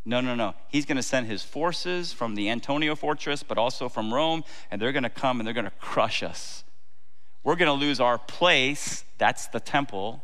[0.05, 0.55] No, no, no.
[0.69, 4.83] He's going to send his forces from the Antonia fortress, but also from Rome, and
[4.83, 6.65] they're going to come and they're going to crush us.
[7.45, 10.23] We're going to lose our place, that's the temple,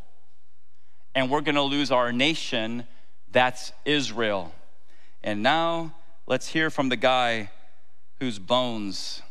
[1.14, 2.84] and we're going to lose our nation,
[3.32, 4.52] that's Israel.
[5.22, 5.94] And now
[6.26, 7.50] let's hear from the guy
[8.20, 9.22] whose bones,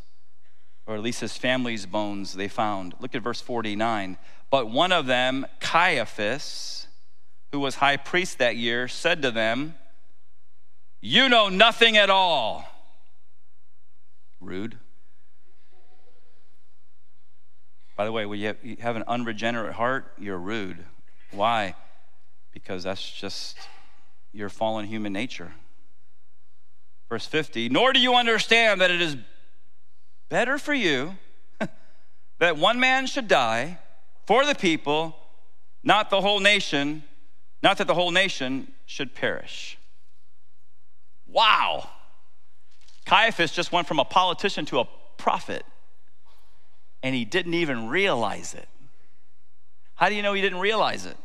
[0.86, 2.94] or at least his family's bones, they found.
[3.00, 4.16] Look at verse 49.
[4.50, 6.86] But one of them, Caiaphas,
[7.52, 9.74] who was high priest that year, said to them,
[11.00, 12.64] You know nothing at all.
[14.40, 14.78] Rude.
[17.96, 20.84] By the way, when you have an unregenerate heart, you're rude.
[21.32, 21.74] Why?
[22.52, 23.58] Because that's just
[24.38, 25.52] your fallen human nature.
[27.08, 29.16] Verse 50 Nor do you understand that it is
[30.28, 31.16] better for you
[32.38, 33.78] that one man should die
[34.26, 35.16] for the people,
[35.82, 37.02] not the whole nation,
[37.62, 39.78] not that the whole nation should perish.
[41.26, 41.88] Wow.
[43.04, 45.64] Caiaphas just went from a politician to a prophet,
[47.02, 48.68] and he didn't even realize it.
[49.94, 51.16] How do you know he didn't realize it?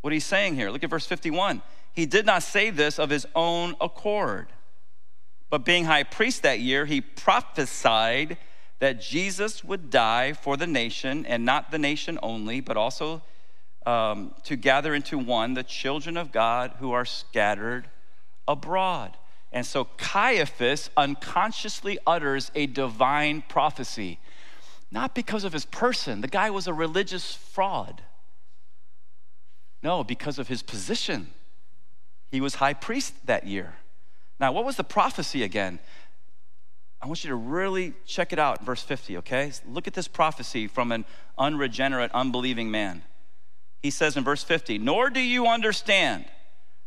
[0.00, 1.62] What he's saying here, look at verse 51.
[1.92, 4.48] He did not say this of his own accord.
[5.50, 8.38] But being high priest that year, he prophesied
[8.78, 13.22] that Jesus would die for the nation, and not the nation only, but also
[13.86, 17.88] um, to gather into one the children of God who are scattered
[18.48, 19.16] abroad.
[19.52, 24.18] And so Caiaphas unconsciously utters a divine prophecy,
[24.90, 26.22] not because of his person.
[26.22, 28.02] The guy was a religious fraud.
[29.82, 31.28] No, because of his position.
[32.32, 33.74] He was high priest that year.
[34.40, 35.78] Now, what was the prophecy again?
[37.00, 39.52] I want you to really check it out in verse 50, okay?
[39.68, 41.04] Look at this prophecy from an
[41.36, 43.02] unregenerate, unbelieving man.
[43.82, 46.24] He says in verse 50, Nor do you understand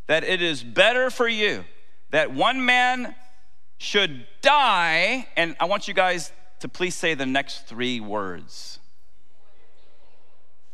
[0.08, 1.64] that it is better for you
[2.10, 3.14] that one man
[3.78, 6.32] should die, and I want you guys
[6.62, 8.80] to please say the next three words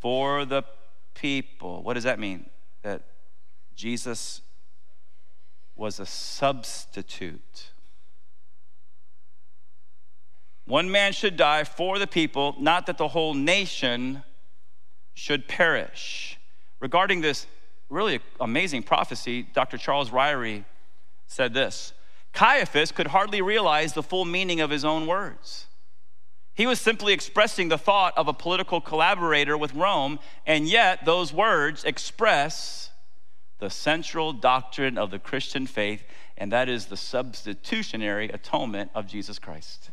[0.00, 0.62] for the
[1.14, 1.82] people.
[1.82, 2.48] What does that mean?
[2.82, 3.02] That
[3.74, 4.40] Jesus
[5.76, 7.70] was a substitute.
[10.64, 14.22] One man should die for the people, not that the whole nation
[15.14, 16.38] should perish.
[16.80, 17.46] Regarding this
[17.88, 19.76] really amazing prophecy, Dr.
[19.76, 20.64] Charles Ryrie
[21.26, 21.92] said this
[22.32, 25.66] Caiaphas could hardly realize the full meaning of his own words.
[26.54, 31.32] He was simply expressing the thought of a political collaborator with Rome, and yet those
[31.32, 32.90] words express
[33.62, 36.02] the central doctrine of the Christian faith,
[36.36, 39.92] and that is the substitutionary atonement of Jesus Christ.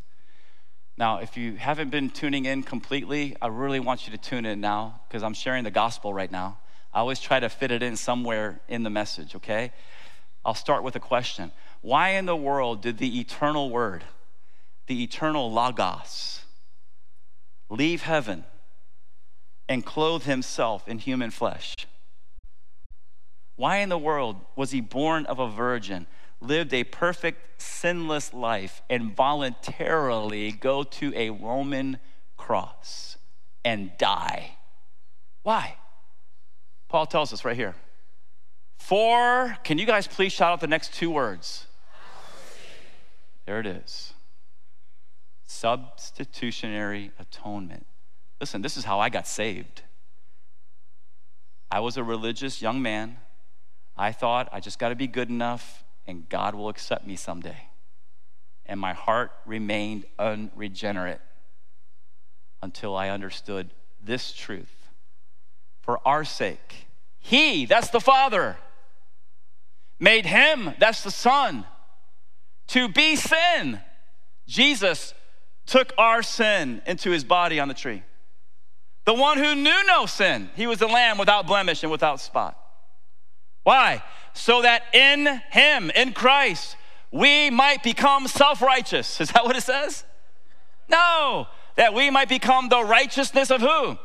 [0.97, 4.59] Now, if you haven't been tuning in completely, I really want you to tune in
[4.59, 6.57] now because I'm sharing the gospel right now.
[6.91, 9.71] I always try to fit it in somewhere in the message, okay?
[10.43, 11.51] I'll start with a question
[11.81, 14.03] Why in the world did the eternal word,
[14.87, 16.41] the eternal Logos,
[17.69, 18.45] leave heaven
[19.67, 21.75] and clothe himself in human flesh?
[23.59, 26.07] Why in the world was he born of a virgin?
[26.41, 31.97] lived a perfect, sinless life and voluntarily go to a Roman
[32.37, 33.17] cross
[33.65, 34.51] and die.
[35.43, 35.75] Why?
[36.87, 37.75] Paul tells us right here.
[38.77, 41.67] For, can you guys please shout out the next two words?
[43.45, 44.13] There it is.
[45.45, 47.85] Substitutionary atonement.
[48.39, 49.81] Listen, this is how I got saved.
[51.69, 53.17] I was a religious young man.
[53.99, 57.67] I thought I just got to be good enough and God will accept me someday.
[58.65, 61.19] And my heart remained unregenerate
[62.61, 63.71] until I understood
[64.01, 64.71] this truth.
[65.81, 66.87] For our sake,
[67.19, 68.57] He, that's the Father,
[69.99, 71.65] made Him, that's the Son,
[72.67, 73.81] to be sin.
[74.47, 75.13] Jesus
[75.65, 78.03] took our sin into His body on the tree.
[79.05, 80.51] the one who knew no sin.
[80.55, 82.58] He was the lamb without blemish and without spot.
[83.63, 84.03] Why?
[84.33, 86.75] So that in him, in Christ,
[87.11, 89.19] we might become self righteous.
[89.19, 90.03] Is that what it says?
[90.89, 93.97] No, that we might become the righteousness of who?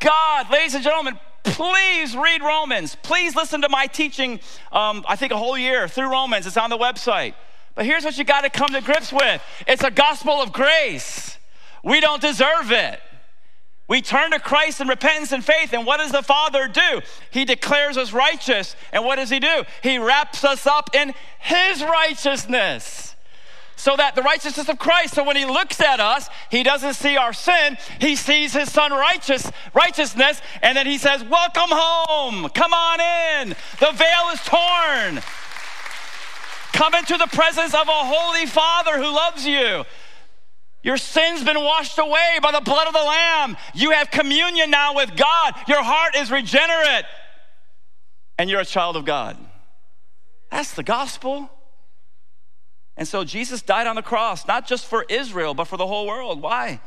[0.00, 0.50] God.
[0.50, 2.96] Ladies and gentlemen, please read Romans.
[3.02, 4.40] Please listen to my teaching,
[4.72, 6.46] um, I think a whole year through Romans.
[6.46, 7.34] It's on the website.
[7.74, 11.38] But here's what you got to come to grips with it's a gospel of grace.
[11.82, 13.00] We don't deserve it.
[13.86, 17.02] We turn to Christ in repentance and faith, and what does the Father do?
[17.30, 19.64] He declares us righteous, and what does He do?
[19.82, 23.14] He wraps us up in His righteousness.
[23.76, 27.18] So that the righteousness of Christ, so when He looks at us, He doesn't see
[27.18, 32.72] our sin, He sees His Son righteous, righteousness, and then He says, Welcome home, come
[32.72, 33.48] on in.
[33.80, 35.22] The veil is torn.
[36.72, 39.84] Come into the presence of a holy Father who loves you.
[40.84, 43.56] Your sin's been washed away by the blood of the Lamb.
[43.72, 45.54] You have communion now with God.
[45.66, 47.06] Your heart is regenerate,
[48.38, 49.38] and you're a child of God.
[50.50, 51.50] That's the gospel.
[52.98, 56.06] And so Jesus died on the cross, not just for Israel, but for the whole
[56.06, 56.42] world.
[56.42, 56.80] Why?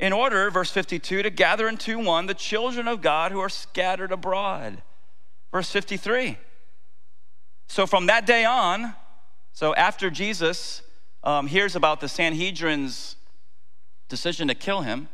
[0.00, 4.12] In order, verse 52, to gather into one the children of God who are scattered
[4.12, 4.82] abroad.
[5.52, 6.38] Verse 53.
[7.68, 8.94] So from that day on,
[9.52, 10.82] so after Jesus
[11.22, 13.16] um, hears about the Sanhedrin's
[14.08, 15.08] decision to kill him.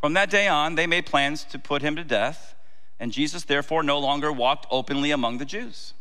[0.00, 2.54] From that day on, they made plans to put him to death,
[2.98, 5.94] and Jesus therefore no longer walked openly among the Jews.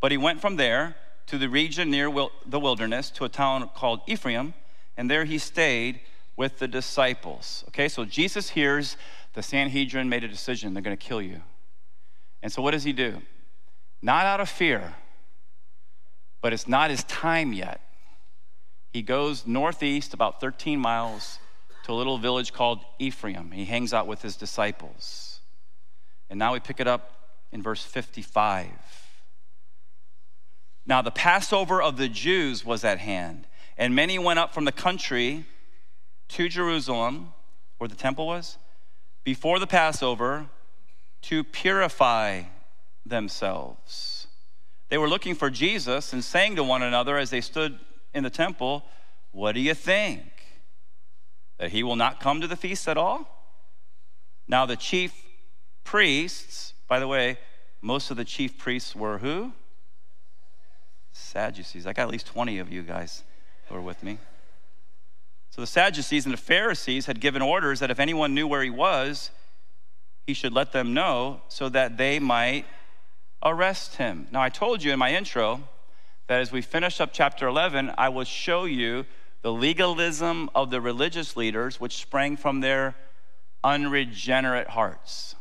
[0.00, 2.10] But he went from there to the region near
[2.46, 4.54] the wilderness to a town called Ephraim,
[4.96, 6.00] and there he stayed
[6.36, 7.64] with the disciples.
[7.68, 8.96] Okay, so Jesus hears
[9.34, 11.42] the Sanhedrin made a decision, they're going to kill you.
[12.42, 13.22] And so what does he do?
[14.02, 14.94] Not out of fear,
[16.40, 17.80] but it's not his time yet
[18.92, 21.38] he goes northeast about 13 miles
[21.84, 23.52] to a little village called Ephraim.
[23.52, 25.40] He hangs out with his disciples.
[26.28, 27.12] And now we pick it up
[27.52, 28.68] in verse 55.
[30.86, 33.46] Now, the Passover of the Jews was at hand,
[33.78, 35.44] and many went up from the country
[36.28, 37.32] to Jerusalem,
[37.78, 38.58] where the temple was,
[39.22, 40.46] before the Passover
[41.22, 42.42] to purify
[43.04, 44.26] themselves.
[44.88, 47.78] They were looking for Jesus and saying to one another as they stood
[48.14, 48.84] in the temple,
[49.32, 50.22] What do you think?
[51.58, 53.28] That he will not come to the feast at all?
[54.48, 55.14] Now, the chief
[55.84, 57.38] priests, by the way,
[57.80, 59.52] most of the chief priests were who?
[61.12, 61.86] Sadducees.
[61.86, 63.22] I got at least 20 of you guys
[63.68, 64.18] who are with me.
[65.50, 68.70] So the Sadducees and the Pharisees had given orders that if anyone knew where he
[68.70, 69.30] was,
[70.26, 72.66] he should let them know so that they might
[73.42, 74.28] arrest him.
[74.30, 75.62] Now, I told you in my intro
[76.30, 79.04] that as we finish up chapter 11, I will show you
[79.42, 82.94] the legalism of the religious leaders, which sprang from their
[83.64, 85.34] unregenerate hearts.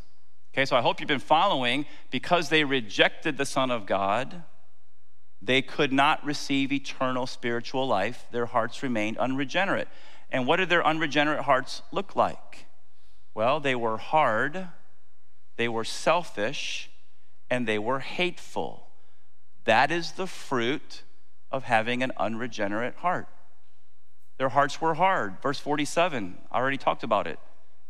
[0.51, 1.85] Okay, so I hope you've been following.
[2.09, 4.41] Because they rejected the Son of God,
[5.43, 8.25] they could not receive eternal spiritual life.
[8.31, 9.89] Their hearts remained unregenerate.
[10.31, 12.65] And what did their unregenerate hearts look like?
[13.35, 14.69] Well, they were hard,
[15.55, 16.89] they were selfish,
[17.47, 18.88] and they were hateful.
[19.70, 21.03] That is the fruit
[21.51, 23.28] of having an unregenerate heart.
[24.39, 25.39] Their hearts were hard.
[25.43, 27.38] Verse 47, I already talked about it.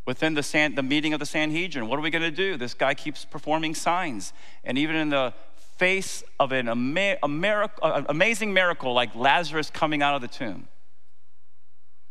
[0.06, 2.58] Within the, San, the meeting of the Sanhedrin, what are we going to do?
[2.58, 4.34] This guy keeps performing signs.
[4.66, 5.34] And even in the
[5.78, 10.68] face of an ama- miracle, amazing miracle like Lazarus coming out of the tomb,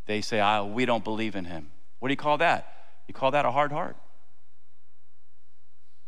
[0.06, 1.68] they say, oh, We don't believe in him.
[1.98, 2.72] What do you call that?
[3.06, 3.98] You call that a hard heart.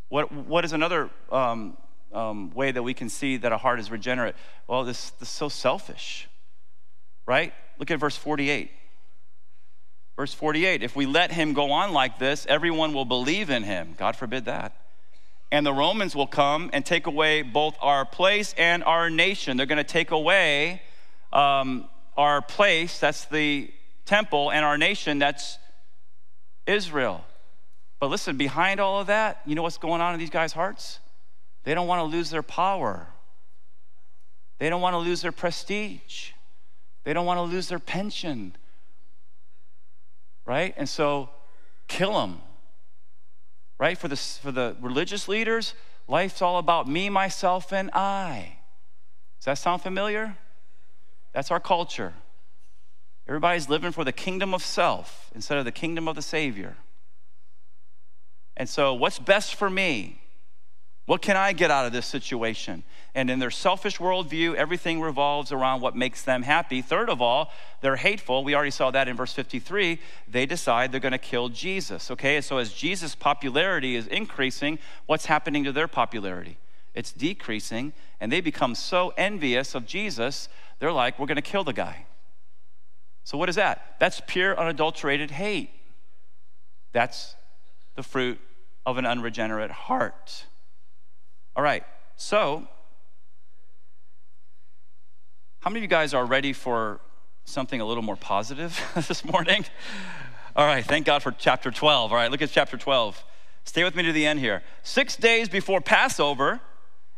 [0.09, 1.77] What, what is another um,
[2.13, 4.35] um, way that we can see that a heart is regenerate?
[4.67, 6.29] Well, this, this is so selfish,
[7.27, 7.53] right?
[7.79, 8.71] Look at verse 48.
[10.17, 13.95] Verse 48 If we let him go on like this, everyone will believe in him.
[13.97, 14.77] God forbid that.
[15.53, 19.57] And the Romans will come and take away both our place and our nation.
[19.57, 20.83] They're going to take away
[21.33, 23.73] um, our place, that's the
[24.05, 25.59] temple, and our nation, that's
[26.67, 27.25] Israel.
[27.99, 31.01] But listen, behind all of that, you know what's going on in these guys' hearts?
[31.65, 33.09] They don't want to lose their power.
[34.59, 36.31] They don't want to lose their prestige.
[37.05, 38.57] They don't want to lose their pension.
[40.45, 40.75] Right?
[40.77, 41.31] And so
[41.89, 42.41] kill them.
[43.79, 43.97] Right?
[43.97, 45.75] For the, for the religious leaders,
[46.09, 48.59] life's all about me, myself, and I.
[49.39, 50.37] Does that sound familiar?
[51.33, 52.13] That's our culture.
[53.27, 56.77] Everybody's living for the kingdom of self instead of the kingdom of the Savior.
[58.57, 60.20] And so, what's best for me?
[61.07, 62.85] What can I get out of this situation?
[63.15, 66.83] And in their selfish worldview, everything revolves around what makes them happy.
[66.83, 68.45] Third of all, they're hateful.
[68.45, 69.99] We already saw that in verse 53.
[70.29, 72.11] They decide they're going to kill Jesus.
[72.13, 76.59] Okay, so as Jesus' popularity is increasing, what's happening to their popularity?
[76.95, 80.49] It's decreasing, and they become so envious of Jesus,
[80.79, 82.07] they're like, we're going to kill the guy.
[83.25, 83.97] So, what is that?
[84.01, 85.71] That's pure, unadulterated hate.
[86.93, 87.37] That's
[87.95, 88.41] the fruit
[88.85, 90.47] of an unregenerate heart.
[91.57, 91.83] All right,
[92.17, 92.69] so
[95.59, 97.01] how many of you guys are ready for
[97.45, 99.65] something a little more positive this morning?
[100.55, 102.13] All right, thank God for chapter 12.
[102.13, 103.25] All right, look at chapter 12.
[103.65, 104.63] Stay with me to the end here.
[104.85, 106.61] Six days before Passover,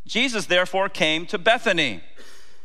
[0.07, 2.03] Jesus therefore came to Bethany,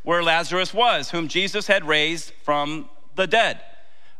[0.03, 3.59] where Lazarus was, whom Jesus had raised from the dead.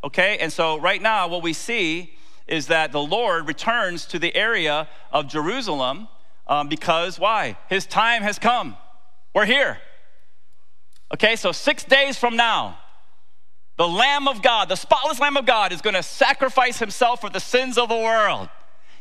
[0.04, 2.14] Okay, and so right now, what we see
[2.45, 6.10] is that the Lord returns to the area of Jerusalem
[6.48, 7.58] um, because why?
[7.70, 8.76] His time has come.
[9.34, 9.78] We're here.
[11.14, 12.80] Okay, so six days from now,
[13.78, 17.30] the Lamb of God, the spotless Lamb of God, is going to sacrifice himself for
[17.30, 18.50] the sins of the world.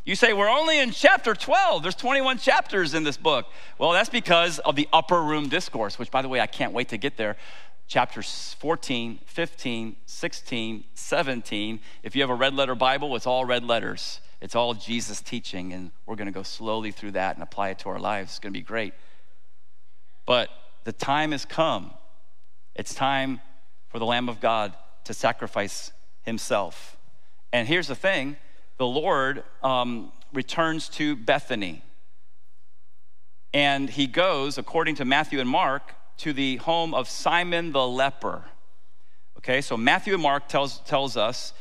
[0.05, 1.83] You say, we're only in chapter 12.
[1.83, 3.47] There's 21 chapters in this book.
[3.77, 6.91] Well, that's because of the upper room discourse, which, by the way, I can't wait
[6.91, 7.37] to get there.
[7.89, 11.81] Chapters 14, 15, 16, 17.
[12.05, 14.21] If you have a red letter Bible, it's all red letters.
[14.41, 17.79] It's all Jesus teaching, and we're going to go slowly through that and apply it
[17.81, 18.33] to our lives.
[18.33, 18.93] It's going to be great.
[20.27, 20.51] But
[20.85, 21.93] the time has come.
[22.75, 23.41] It's time
[23.89, 24.75] for the Lamb of God
[25.05, 26.97] to sacrifice himself.
[27.53, 28.37] And here's the thing
[28.77, 31.83] the Lord um, returns to Bethany.
[33.55, 38.45] And he goes, according to Matthew and Mark, to the home of Simon the leper.
[39.39, 41.55] Okay, so Matthew and Mark tells, tells us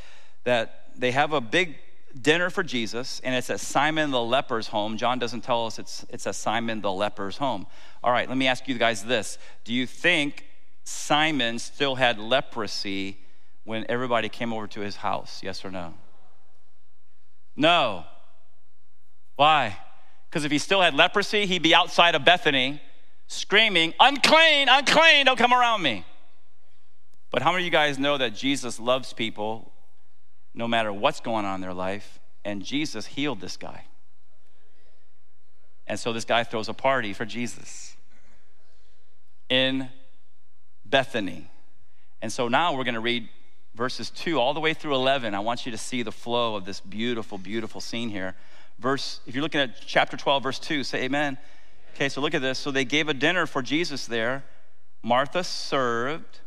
[0.44, 1.78] that they have a big
[2.20, 4.98] dinner for Jesus, and it's at Simon the leper's home.
[4.98, 7.68] John doesn't tell us it's, it's at Simon the leper's home.
[8.04, 10.46] All right, let me ask you guys this Do you think
[10.84, 13.18] Simon still had leprosy
[13.64, 15.42] when everybody came over to his house?
[15.44, 15.94] Yes or no?
[17.56, 18.06] No.
[19.36, 19.78] Why?
[20.30, 22.82] Because if he still had leprosy, he'd be outside of Bethany
[23.28, 26.06] screaming, Unclean, unclean, don't come around me.
[27.32, 29.72] But how many of you guys know that Jesus loves people
[30.56, 32.20] no matter what's going on in their life.
[32.44, 33.86] And Jesus healed this guy.
[35.88, 37.96] And so this guy throws a party for Jesus
[39.50, 39.90] in
[40.86, 41.50] Bethany.
[42.22, 43.30] And so now we're going to read
[43.76, 45.36] verses 2 all the way through 11.
[45.36, 48.36] I want you to see the flow of this beautiful, beautiful scene here.
[48.80, 51.38] Verse, if you're looking at chapter 12, verse 2, say amen.
[51.94, 52.58] Okay, so look at this.
[52.58, 54.44] So they gave a dinner for Jesus there.
[55.04, 56.40] Martha served.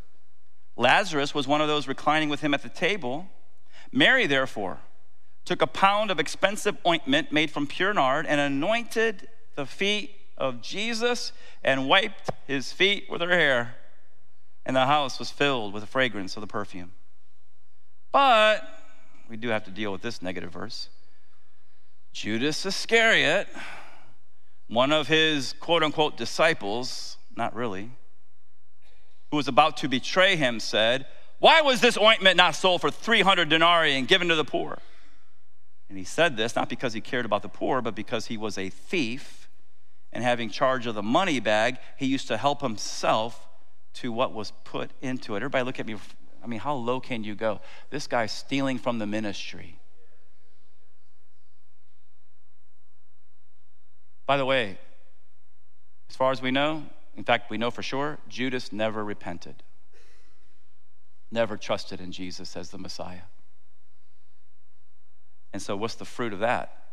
[0.77, 3.29] Lazarus was one of those reclining with him at the table.
[3.93, 4.79] Mary, therefore,
[5.45, 10.61] took a pound of expensive ointment made from pure nard and anointed the feet of
[10.61, 11.33] Jesus
[11.65, 13.75] and wiped his feet with her hair.
[14.67, 16.93] And the house was filled with the fragrance of the perfume.
[18.13, 18.63] But
[19.29, 20.89] we do have to deal with this negative verse.
[22.13, 23.49] Judas Iscariot,
[24.69, 27.91] one of his quote unquote disciples, not really,
[29.31, 31.07] who was about to betray him, said,
[31.39, 34.79] why was this ointment not sold for 300 denarii and given to the poor?
[35.89, 38.59] And he said this not because he cared about the poor, but because he was
[38.59, 39.49] a thief
[40.13, 43.47] and having charge of the money bag, he used to help himself
[43.95, 45.39] to what was put into it.
[45.39, 45.97] Everybody look at me.
[46.43, 47.61] I mean, how low can you go?
[47.91, 49.79] This guy's stealing from the ministry.
[54.27, 54.79] By the way,
[56.11, 56.85] as far as we know,
[57.17, 59.63] in fact, we know for sure, Judas never repented
[61.31, 63.29] never trusted in Jesus as the Messiah.
[65.53, 66.89] And so, what's the fruit of that?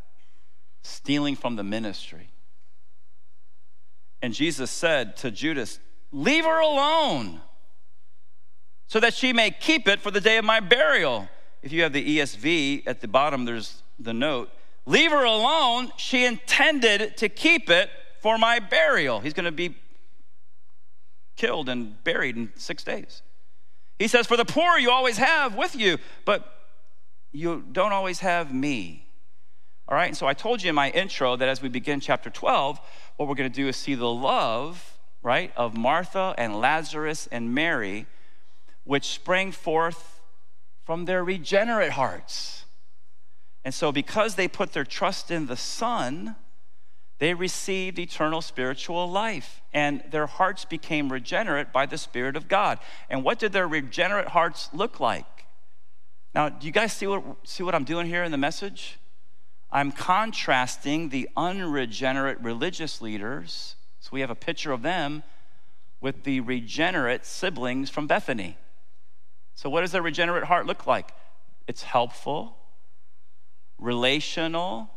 [0.82, 2.30] Stealing from the ministry.
[4.22, 5.80] And Jesus said to Judas,
[6.12, 7.42] Leave her alone
[8.88, 11.28] so that she may keep it for the day of my burial.
[11.62, 14.50] If you have the ESV at the bottom, there's the note.
[14.86, 15.92] Leave her alone.
[15.98, 17.90] She intended to keep it
[18.22, 19.20] for my burial.
[19.20, 19.76] He's going to be
[21.36, 23.22] killed and buried in six days.
[24.00, 26.52] He says, For the poor you always have with you, but
[27.32, 29.08] you don't always have me.
[29.88, 32.30] All right, and so I told you in my intro that as we begin chapter
[32.30, 32.80] 12,
[33.18, 37.54] what we're going to do is see the love, right, of Martha and Lazarus and
[37.54, 38.08] Mary,
[38.84, 40.22] which sprang forth
[40.84, 42.66] from their regenerate hearts.
[43.64, 46.36] And so, because they put their trust in the Son,
[47.18, 52.80] they received eternal spiritual life and their hearts became regenerate by the Spirit of God.
[53.10, 55.26] And what did their regenerate hearts look like?
[56.34, 59.00] Now, do you guys see what, see what I'm doing here in the message?
[59.72, 65.24] I'm contrasting the unregenerate religious leaders, so we have a picture of them,
[66.02, 68.58] with the regenerate siblings from Bethany.
[69.56, 71.12] So, what does a regenerate heart look like?
[71.68, 72.58] It's helpful,
[73.80, 74.90] relational,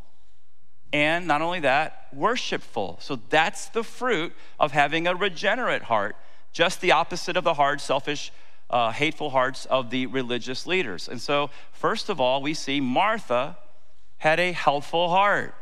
[0.93, 2.99] and not only that, worshipful.
[3.01, 6.17] So, that's the fruit of having a regenerate heart,
[6.53, 8.33] just the opposite of the hard, selfish,
[8.71, 11.09] uh, hateful hearts of the religious leaders.
[11.09, 13.57] And so, first of all, we see Martha
[14.19, 15.55] had a helpful heart.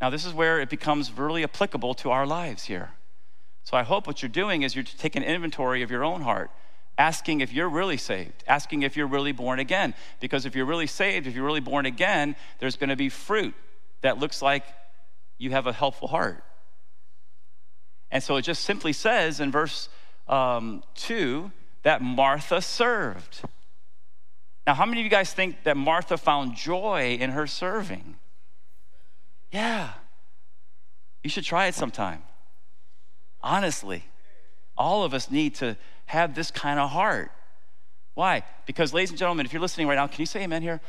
[0.00, 2.92] Now, this is where it becomes really applicable to our lives here.
[3.64, 6.50] So I hope what you're doing is you're taking inventory of your own heart,
[6.98, 9.94] asking if you're really saved, asking if you're really born again.
[10.20, 13.54] Because if you're really saved, if you're really born again, there's going to be fruit
[14.04, 14.64] that looks like
[15.38, 16.44] you have a helpful heart.
[18.10, 19.88] And so it just simply says in verse
[20.28, 21.50] um, 2
[21.84, 23.40] that Martha served.
[24.66, 28.16] Now, how many of you guys think that Martha found joy in her serving?
[29.50, 29.92] Yeah.
[31.22, 32.22] You should try it sometime.
[33.42, 34.04] Honestly,
[34.76, 37.30] all of us need to have this kind of heart.
[38.12, 38.42] Why?
[38.66, 40.82] Because, ladies and gentlemen, if you're listening right now, can you say amen here?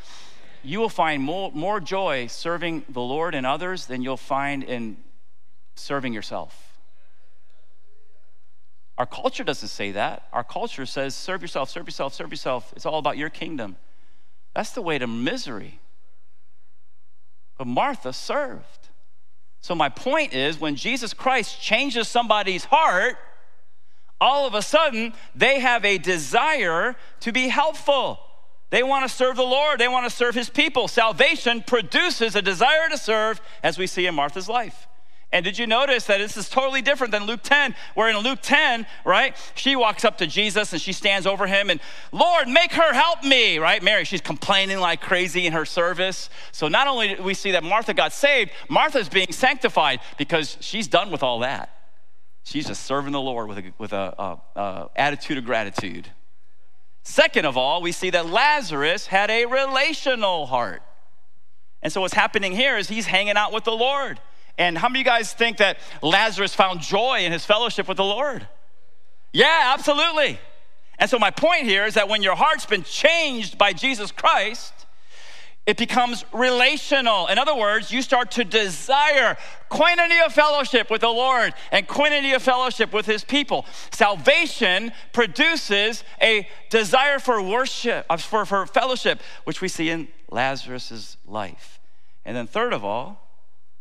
[0.66, 4.98] You will find more, more joy serving the Lord and others than you'll find in
[5.76, 6.80] serving yourself.
[8.98, 10.28] Our culture doesn't say that.
[10.32, 12.74] Our culture says, serve yourself, serve yourself, serve yourself.
[12.76, 13.76] It's all about your kingdom.
[14.56, 15.80] That's the way to misery.
[17.58, 18.90] But Martha served.
[19.62, 23.18] So, my point is when Jesus Christ changes somebody's heart,
[24.22, 28.20] all of a sudden they have a desire to be helpful.
[28.70, 30.88] They want to serve the Lord, they want to serve his people.
[30.88, 34.88] Salvation produces a desire to serve, as we see in Martha's life.
[35.32, 38.40] And did you notice that this is totally different than Luke 10, where in Luke
[38.42, 41.82] 10, right, she walks up to Jesus and she stands over him and,
[42.14, 43.84] Lord, make her help me, right?
[43.84, 46.30] Mary, she's complaining like crazy in her service.
[46.54, 50.88] So not only do we see that Martha got saved, Martha's being sanctified because she's
[50.88, 51.70] done with all that.
[52.44, 56.08] She's just serving the Lord with a, with a, a, a attitude of gratitude.
[57.26, 60.84] Second of all, we see that Lazarus had a relational heart.
[61.82, 64.20] And so what's happening here is he's hanging out with the Lord.
[64.60, 67.98] And how many of you guys think that Lazarus found joy in his fellowship with
[67.98, 68.48] the Lord?
[69.34, 70.40] Yeah, absolutely.
[71.00, 74.85] And so, my point here is that when your heart's been changed by Jesus Christ,
[75.66, 77.28] it becomes relational.
[77.28, 79.36] In other words, you start to desire
[79.72, 83.66] koinonia of fellowship with the Lord and koinonia of fellowship with his people.
[83.92, 91.18] Salvation produces a desire for worship, uh, for, for fellowship, which we see in Lazarus'
[91.26, 91.80] life.
[92.26, 93.22] And then, third of all,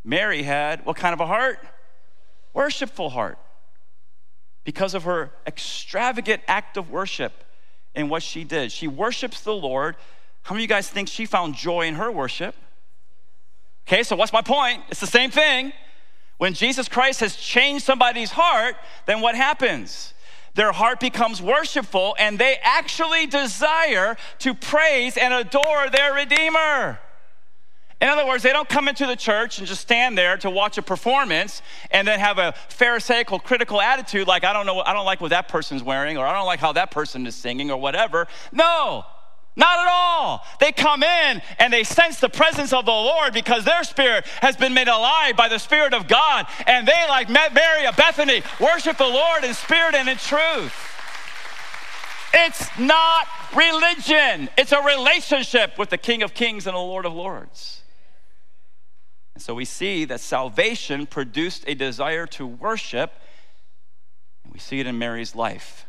[0.05, 1.59] Mary had what kind of a heart?
[2.55, 3.39] Worshipful heart.
[4.64, 7.45] Because of her extravagant act of worship
[7.95, 8.72] in what she did.
[8.72, 9.97] She worships the Lord.
[10.45, 12.55] How many of you guys think she found joy in her worship?
[13.88, 14.82] Okay, so what's my point?
[14.90, 15.72] It's the same thing.
[16.36, 18.76] When Jesus Christ has changed somebody's heart,
[19.07, 20.12] then what happens?
[20.55, 26.99] Their heart becomes worshipful and they actually desire to praise and adore their Redeemer.
[28.03, 30.76] In other words, they don't come into the church and just stand there to watch
[30.76, 35.07] a performance and then have a pharisaical critical attitude like I don't know I don't
[35.07, 37.80] like what that person's wearing or I don't like how that person is singing or
[37.80, 38.26] whatever.
[38.53, 39.07] No.
[39.57, 40.44] Not at all.
[40.59, 44.57] They come in and they sense the presence of the Lord because their spirit has
[44.57, 46.46] been made alive by the Spirit of God.
[46.66, 50.72] And they, like Mary of Bethany, worship the Lord in spirit and in truth.
[52.36, 57.14] It's not religion, it's a relationship with the King of Kings and the Lord of
[57.14, 57.82] Lords.
[59.34, 63.12] And so we see that salvation produced a desire to worship,
[64.42, 65.84] and we see it in Mary's life.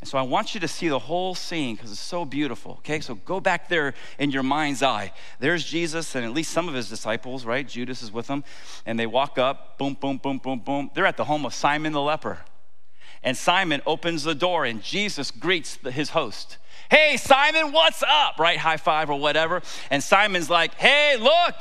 [0.00, 2.72] And so I want you to see the whole scene because it's so beautiful.
[2.78, 5.12] Okay, so go back there in your mind's eye.
[5.40, 7.66] There's Jesus and at least some of his disciples, right?
[7.66, 8.44] Judas is with them.
[8.86, 10.90] And they walk up, boom, boom, boom, boom, boom.
[10.94, 12.38] They're at the home of Simon the leper.
[13.24, 16.58] And Simon opens the door and Jesus greets his host.
[16.90, 18.38] Hey, Simon, what's up?
[18.38, 18.56] Right?
[18.56, 19.62] High five or whatever.
[19.90, 21.54] And Simon's like, hey, look,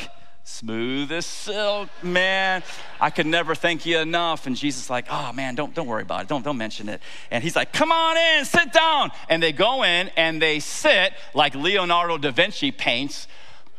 [0.48, 2.64] smooth as silk, man.
[3.02, 4.48] I could never thank you enough.
[4.48, 6.28] And Jesus like, oh man, don't, don't worry about it.
[6.30, 7.02] Don't, don't mention it.
[7.30, 9.12] And he's like, come on in, sit down.
[9.30, 13.28] And they go in and they sit like Leonardo da Vinci paints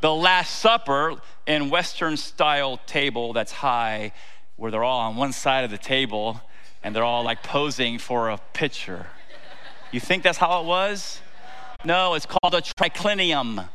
[0.01, 1.17] the Last Supper
[1.47, 4.13] in Western style table that's high,
[4.57, 6.41] where they're all on one side of the table
[6.85, 9.07] and they're all like posing for a picture.
[9.91, 11.21] You think that's how it was?
[11.85, 13.69] No, it's called a triclinium.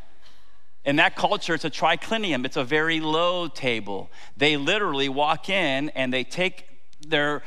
[0.85, 4.11] In that culture, it's a triclinium, it's a very low table.
[4.35, 6.65] They literally walk in and they take
[7.07, 7.41] their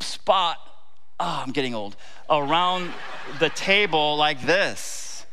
[0.00, 0.58] spot,
[1.18, 1.96] oh, I'm getting old,
[2.28, 2.92] around
[3.38, 5.24] the table like this.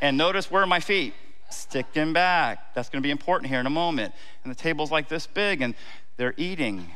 [0.00, 1.14] And notice where are my feet?
[1.50, 2.74] sticking back.
[2.74, 4.14] That's going to be important here in a moment.
[4.44, 5.74] And the table's like this big, and
[6.16, 6.92] they're eating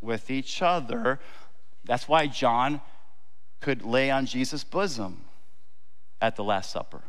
[0.00, 1.18] with each other.
[1.84, 2.80] That's why John
[3.60, 5.24] could lay on Jesus' bosom
[6.20, 7.02] at the Last Supper.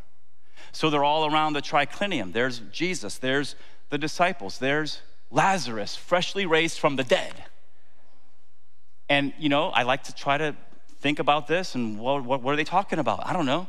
[0.72, 2.34] So they're all around the triclinium.
[2.34, 3.56] There's Jesus, there's
[3.90, 5.02] the disciples, there's
[5.32, 7.34] Lazarus, freshly raised from the dead.
[9.10, 10.56] And, you know, I like to try to
[11.00, 13.26] think about this and what, what, what are they talking about?
[13.26, 13.68] I don't know.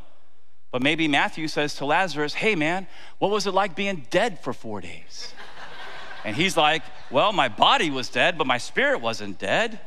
[0.71, 2.87] But maybe Matthew says to Lazarus, Hey, man,
[3.19, 5.35] what was it like being dead for four days?
[6.23, 9.81] And he's like, Well, my body was dead, but my spirit wasn't dead.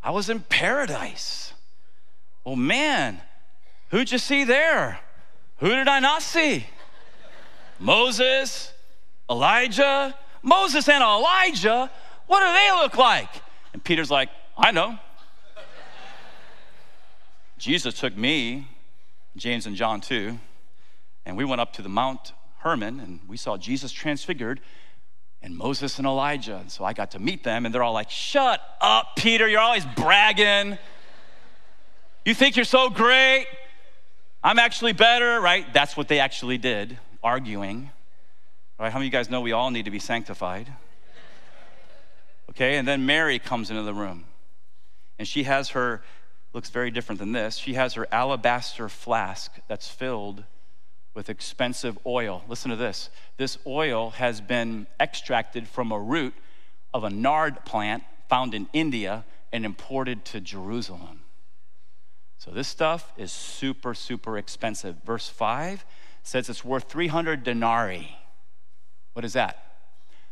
[0.00, 1.52] I was in paradise.
[2.44, 3.20] Well, man,
[3.90, 5.00] who'd you see there?
[5.58, 6.66] Who did I not see?
[7.78, 8.72] Moses,
[9.30, 10.14] Elijah.
[10.42, 11.90] Moses and Elijah,
[12.26, 13.28] what do they look like?
[13.72, 14.98] And Peter's like, I know.
[17.58, 18.68] Jesus took me,
[19.36, 20.38] James and John too,
[21.26, 24.60] and we went up to the Mount Hermon and we saw Jesus transfigured
[25.42, 26.56] and Moses and Elijah.
[26.56, 29.60] And so I got to meet them and they're all like, Shut up, Peter, you're
[29.60, 30.78] always bragging.
[32.24, 33.46] You think you're so great?
[34.42, 35.72] I'm actually better, right?
[35.72, 37.90] That's what they actually did, arguing.
[38.78, 38.92] Right?
[38.92, 40.72] How many of you guys know we all need to be sanctified?
[42.50, 44.24] Okay, and then Mary comes into the room.
[45.18, 46.02] And she has her
[46.54, 47.56] looks very different than this.
[47.56, 50.44] She has her alabaster flask that's filled
[51.14, 52.44] with expensive oil.
[52.48, 53.10] Listen to this.
[53.36, 56.34] This oil has been extracted from a root
[56.94, 61.17] of a nard plant found in India and imported to Jerusalem.
[62.38, 64.96] So this stuff is super, super expensive.
[65.04, 65.84] Verse 5
[66.22, 68.16] says it's worth 300 denarii.
[69.12, 69.64] What is that?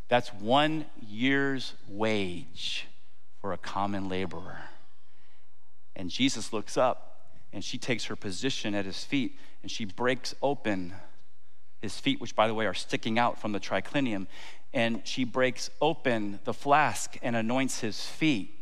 [0.09, 2.87] That's one year's wage
[3.41, 4.61] for a common laborer.
[5.97, 10.35] And Jesus looks up and she takes her position at his feet and she breaks
[10.43, 10.95] open
[11.83, 14.29] his feet, which, by the way, are sticking out from the triclinium.
[14.73, 18.53] And she breaks open the flask and anoints his feet.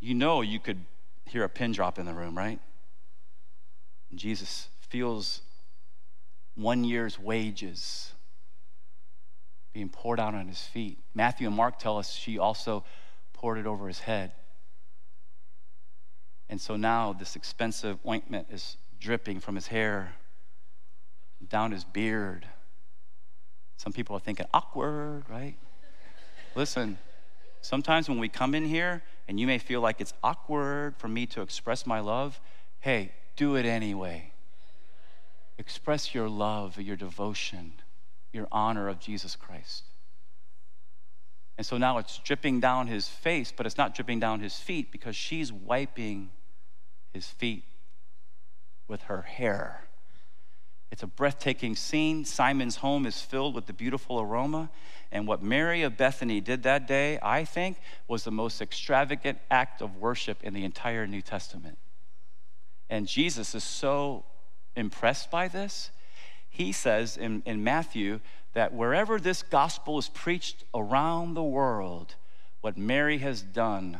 [0.00, 0.84] You know, you could
[1.26, 2.60] hear a pin drop in the room, right?
[4.10, 5.40] And Jesus feels
[6.54, 8.12] one year's wages
[9.72, 10.98] being poured out on his feet.
[11.14, 12.84] Matthew and Mark tell us she also
[13.32, 14.32] poured it over his head.
[16.48, 20.14] And so now this expensive ointment is dripping from his hair
[21.48, 22.46] down his beard.
[23.76, 25.56] Some people are thinking, awkward, right?
[26.54, 26.98] Listen,
[27.60, 31.26] sometimes when we come in here and you may feel like it's awkward for me
[31.26, 32.40] to express my love,
[32.80, 34.32] hey, do it anyway.
[35.58, 37.72] Express your love, your devotion,
[38.32, 39.84] your honor of Jesus Christ.
[41.56, 44.90] And so now it's dripping down his face, but it's not dripping down his feet
[44.90, 46.30] because she's wiping
[47.12, 47.64] his feet
[48.88, 49.84] with her hair.
[50.90, 52.24] It's a breathtaking scene.
[52.24, 54.70] Simon's home is filled with the beautiful aroma.
[55.10, 59.82] And what Mary of Bethany did that day, I think, was the most extravagant act
[59.82, 61.78] of worship in the entire New Testament.
[62.88, 64.24] And Jesus is so
[64.76, 65.90] impressed by this.
[66.48, 68.20] He says in, in Matthew
[68.52, 72.14] that wherever this gospel is preached around the world,
[72.60, 73.98] what Mary has done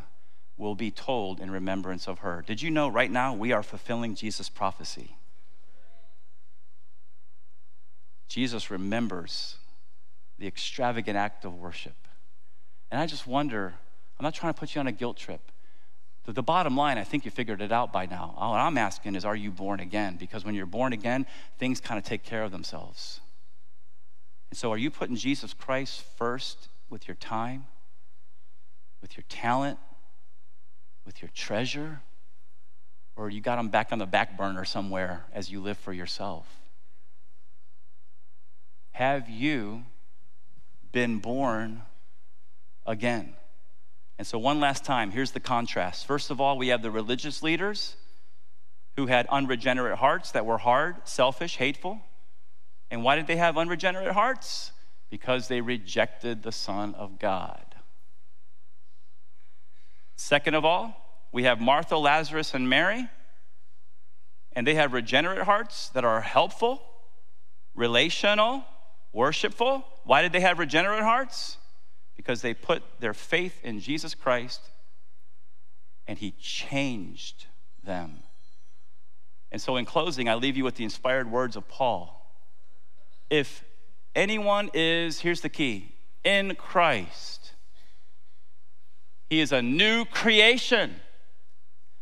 [0.57, 2.45] will be told in remembrance of her.
[2.47, 5.17] Did you know right now we are fulfilling Jesus' prophecy?
[8.29, 9.57] Jesus remembers
[10.39, 11.97] the extravagant act of worship.
[12.91, 13.75] And I just wonder,
[14.19, 15.41] I'm not trying to put you on a guilt trip.
[16.27, 18.35] The, bottom line, I think you figured it out by now.
[18.39, 20.17] All I'm asking is, are you born again?
[20.19, 21.27] Because when you're born again,
[21.59, 23.21] things kind of take care of themselves.
[24.49, 27.67] And so, are you putting Jesus Christ first with your time,
[29.03, 29.79] with your talent,
[31.05, 32.01] with your treasure?
[33.17, 36.47] Or you got him back on the back burner somewhere as you live for yourself?
[38.95, 39.87] Have you
[40.93, 41.83] been born
[42.87, 43.35] again?
[44.19, 46.07] And so, one last time, here's the contrast.
[46.07, 47.97] First of all, we have the religious leaders
[48.95, 52.03] who had unregenerate hearts that were hard, selfish, hateful.
[52.89, 54.71] And why did they have unregenerate hearts?
[55.11, 57.65] Because they rejected the Son of God.
[60.15, 63.09] Second of all, we have Martha, Lazarus, and Mary,
[64.53, 66.81] and they have regenerate hearts that are helpful,
[67.75, 68.65] relational,
[69.15, 69.87] worshipful.
[70.05, 71.57] Why did they have regenerate hearts?
[72.17, 74.61] Because they put their faith in Jesus Christ
[76.07, 77.47] and He changed
[77.83, 78.21] them.
[79.51, 82.21] And so, in closing, I leave you with the inspired words of Paul.
[83.31, 83.65] If
[84.15, 85.95] anyone is, here's the key,
[86.25, 87.53] in Christ,
[89.31, 90.97] he is a new creation.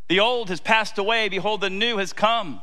[0.08, 2.62] The old has passed away, behold, the new has come.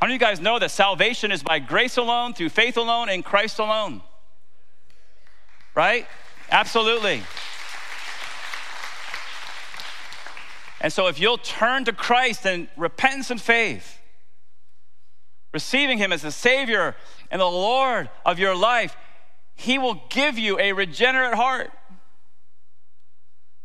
[0.00, 3.08] How many of you guys know that salvation is by grace alone, through faith alone,
[3.08, 4.02] in Christ alone?
[5.74, 6.06] Right?
[6.50, 7.22] Absolutely.
[10.80, 13.98] And so, if you'll turn to Christ in repentance and faith,
[15.52, 16.94] receiving Him as the Savior
[17.32, 18.96] and the Lord of your life,
[19.56, 21.72] He will give you a regenerate heart.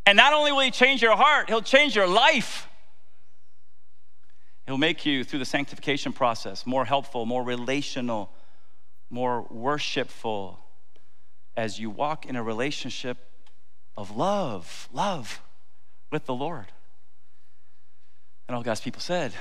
[0.07, 2.67] And not only will He change your heart, He'll change your life.
[4.66, 8.32] He'll make you, through the sanctification process, more helpful, more relational,
[9.09, 10.59] more worshipful
[11.55, 13.18] as you walk in a relationship
[13.97, 15.41] of love, love
[16.11, 16.68] with the Lord.
[18.47, 19.34] And all God's people said,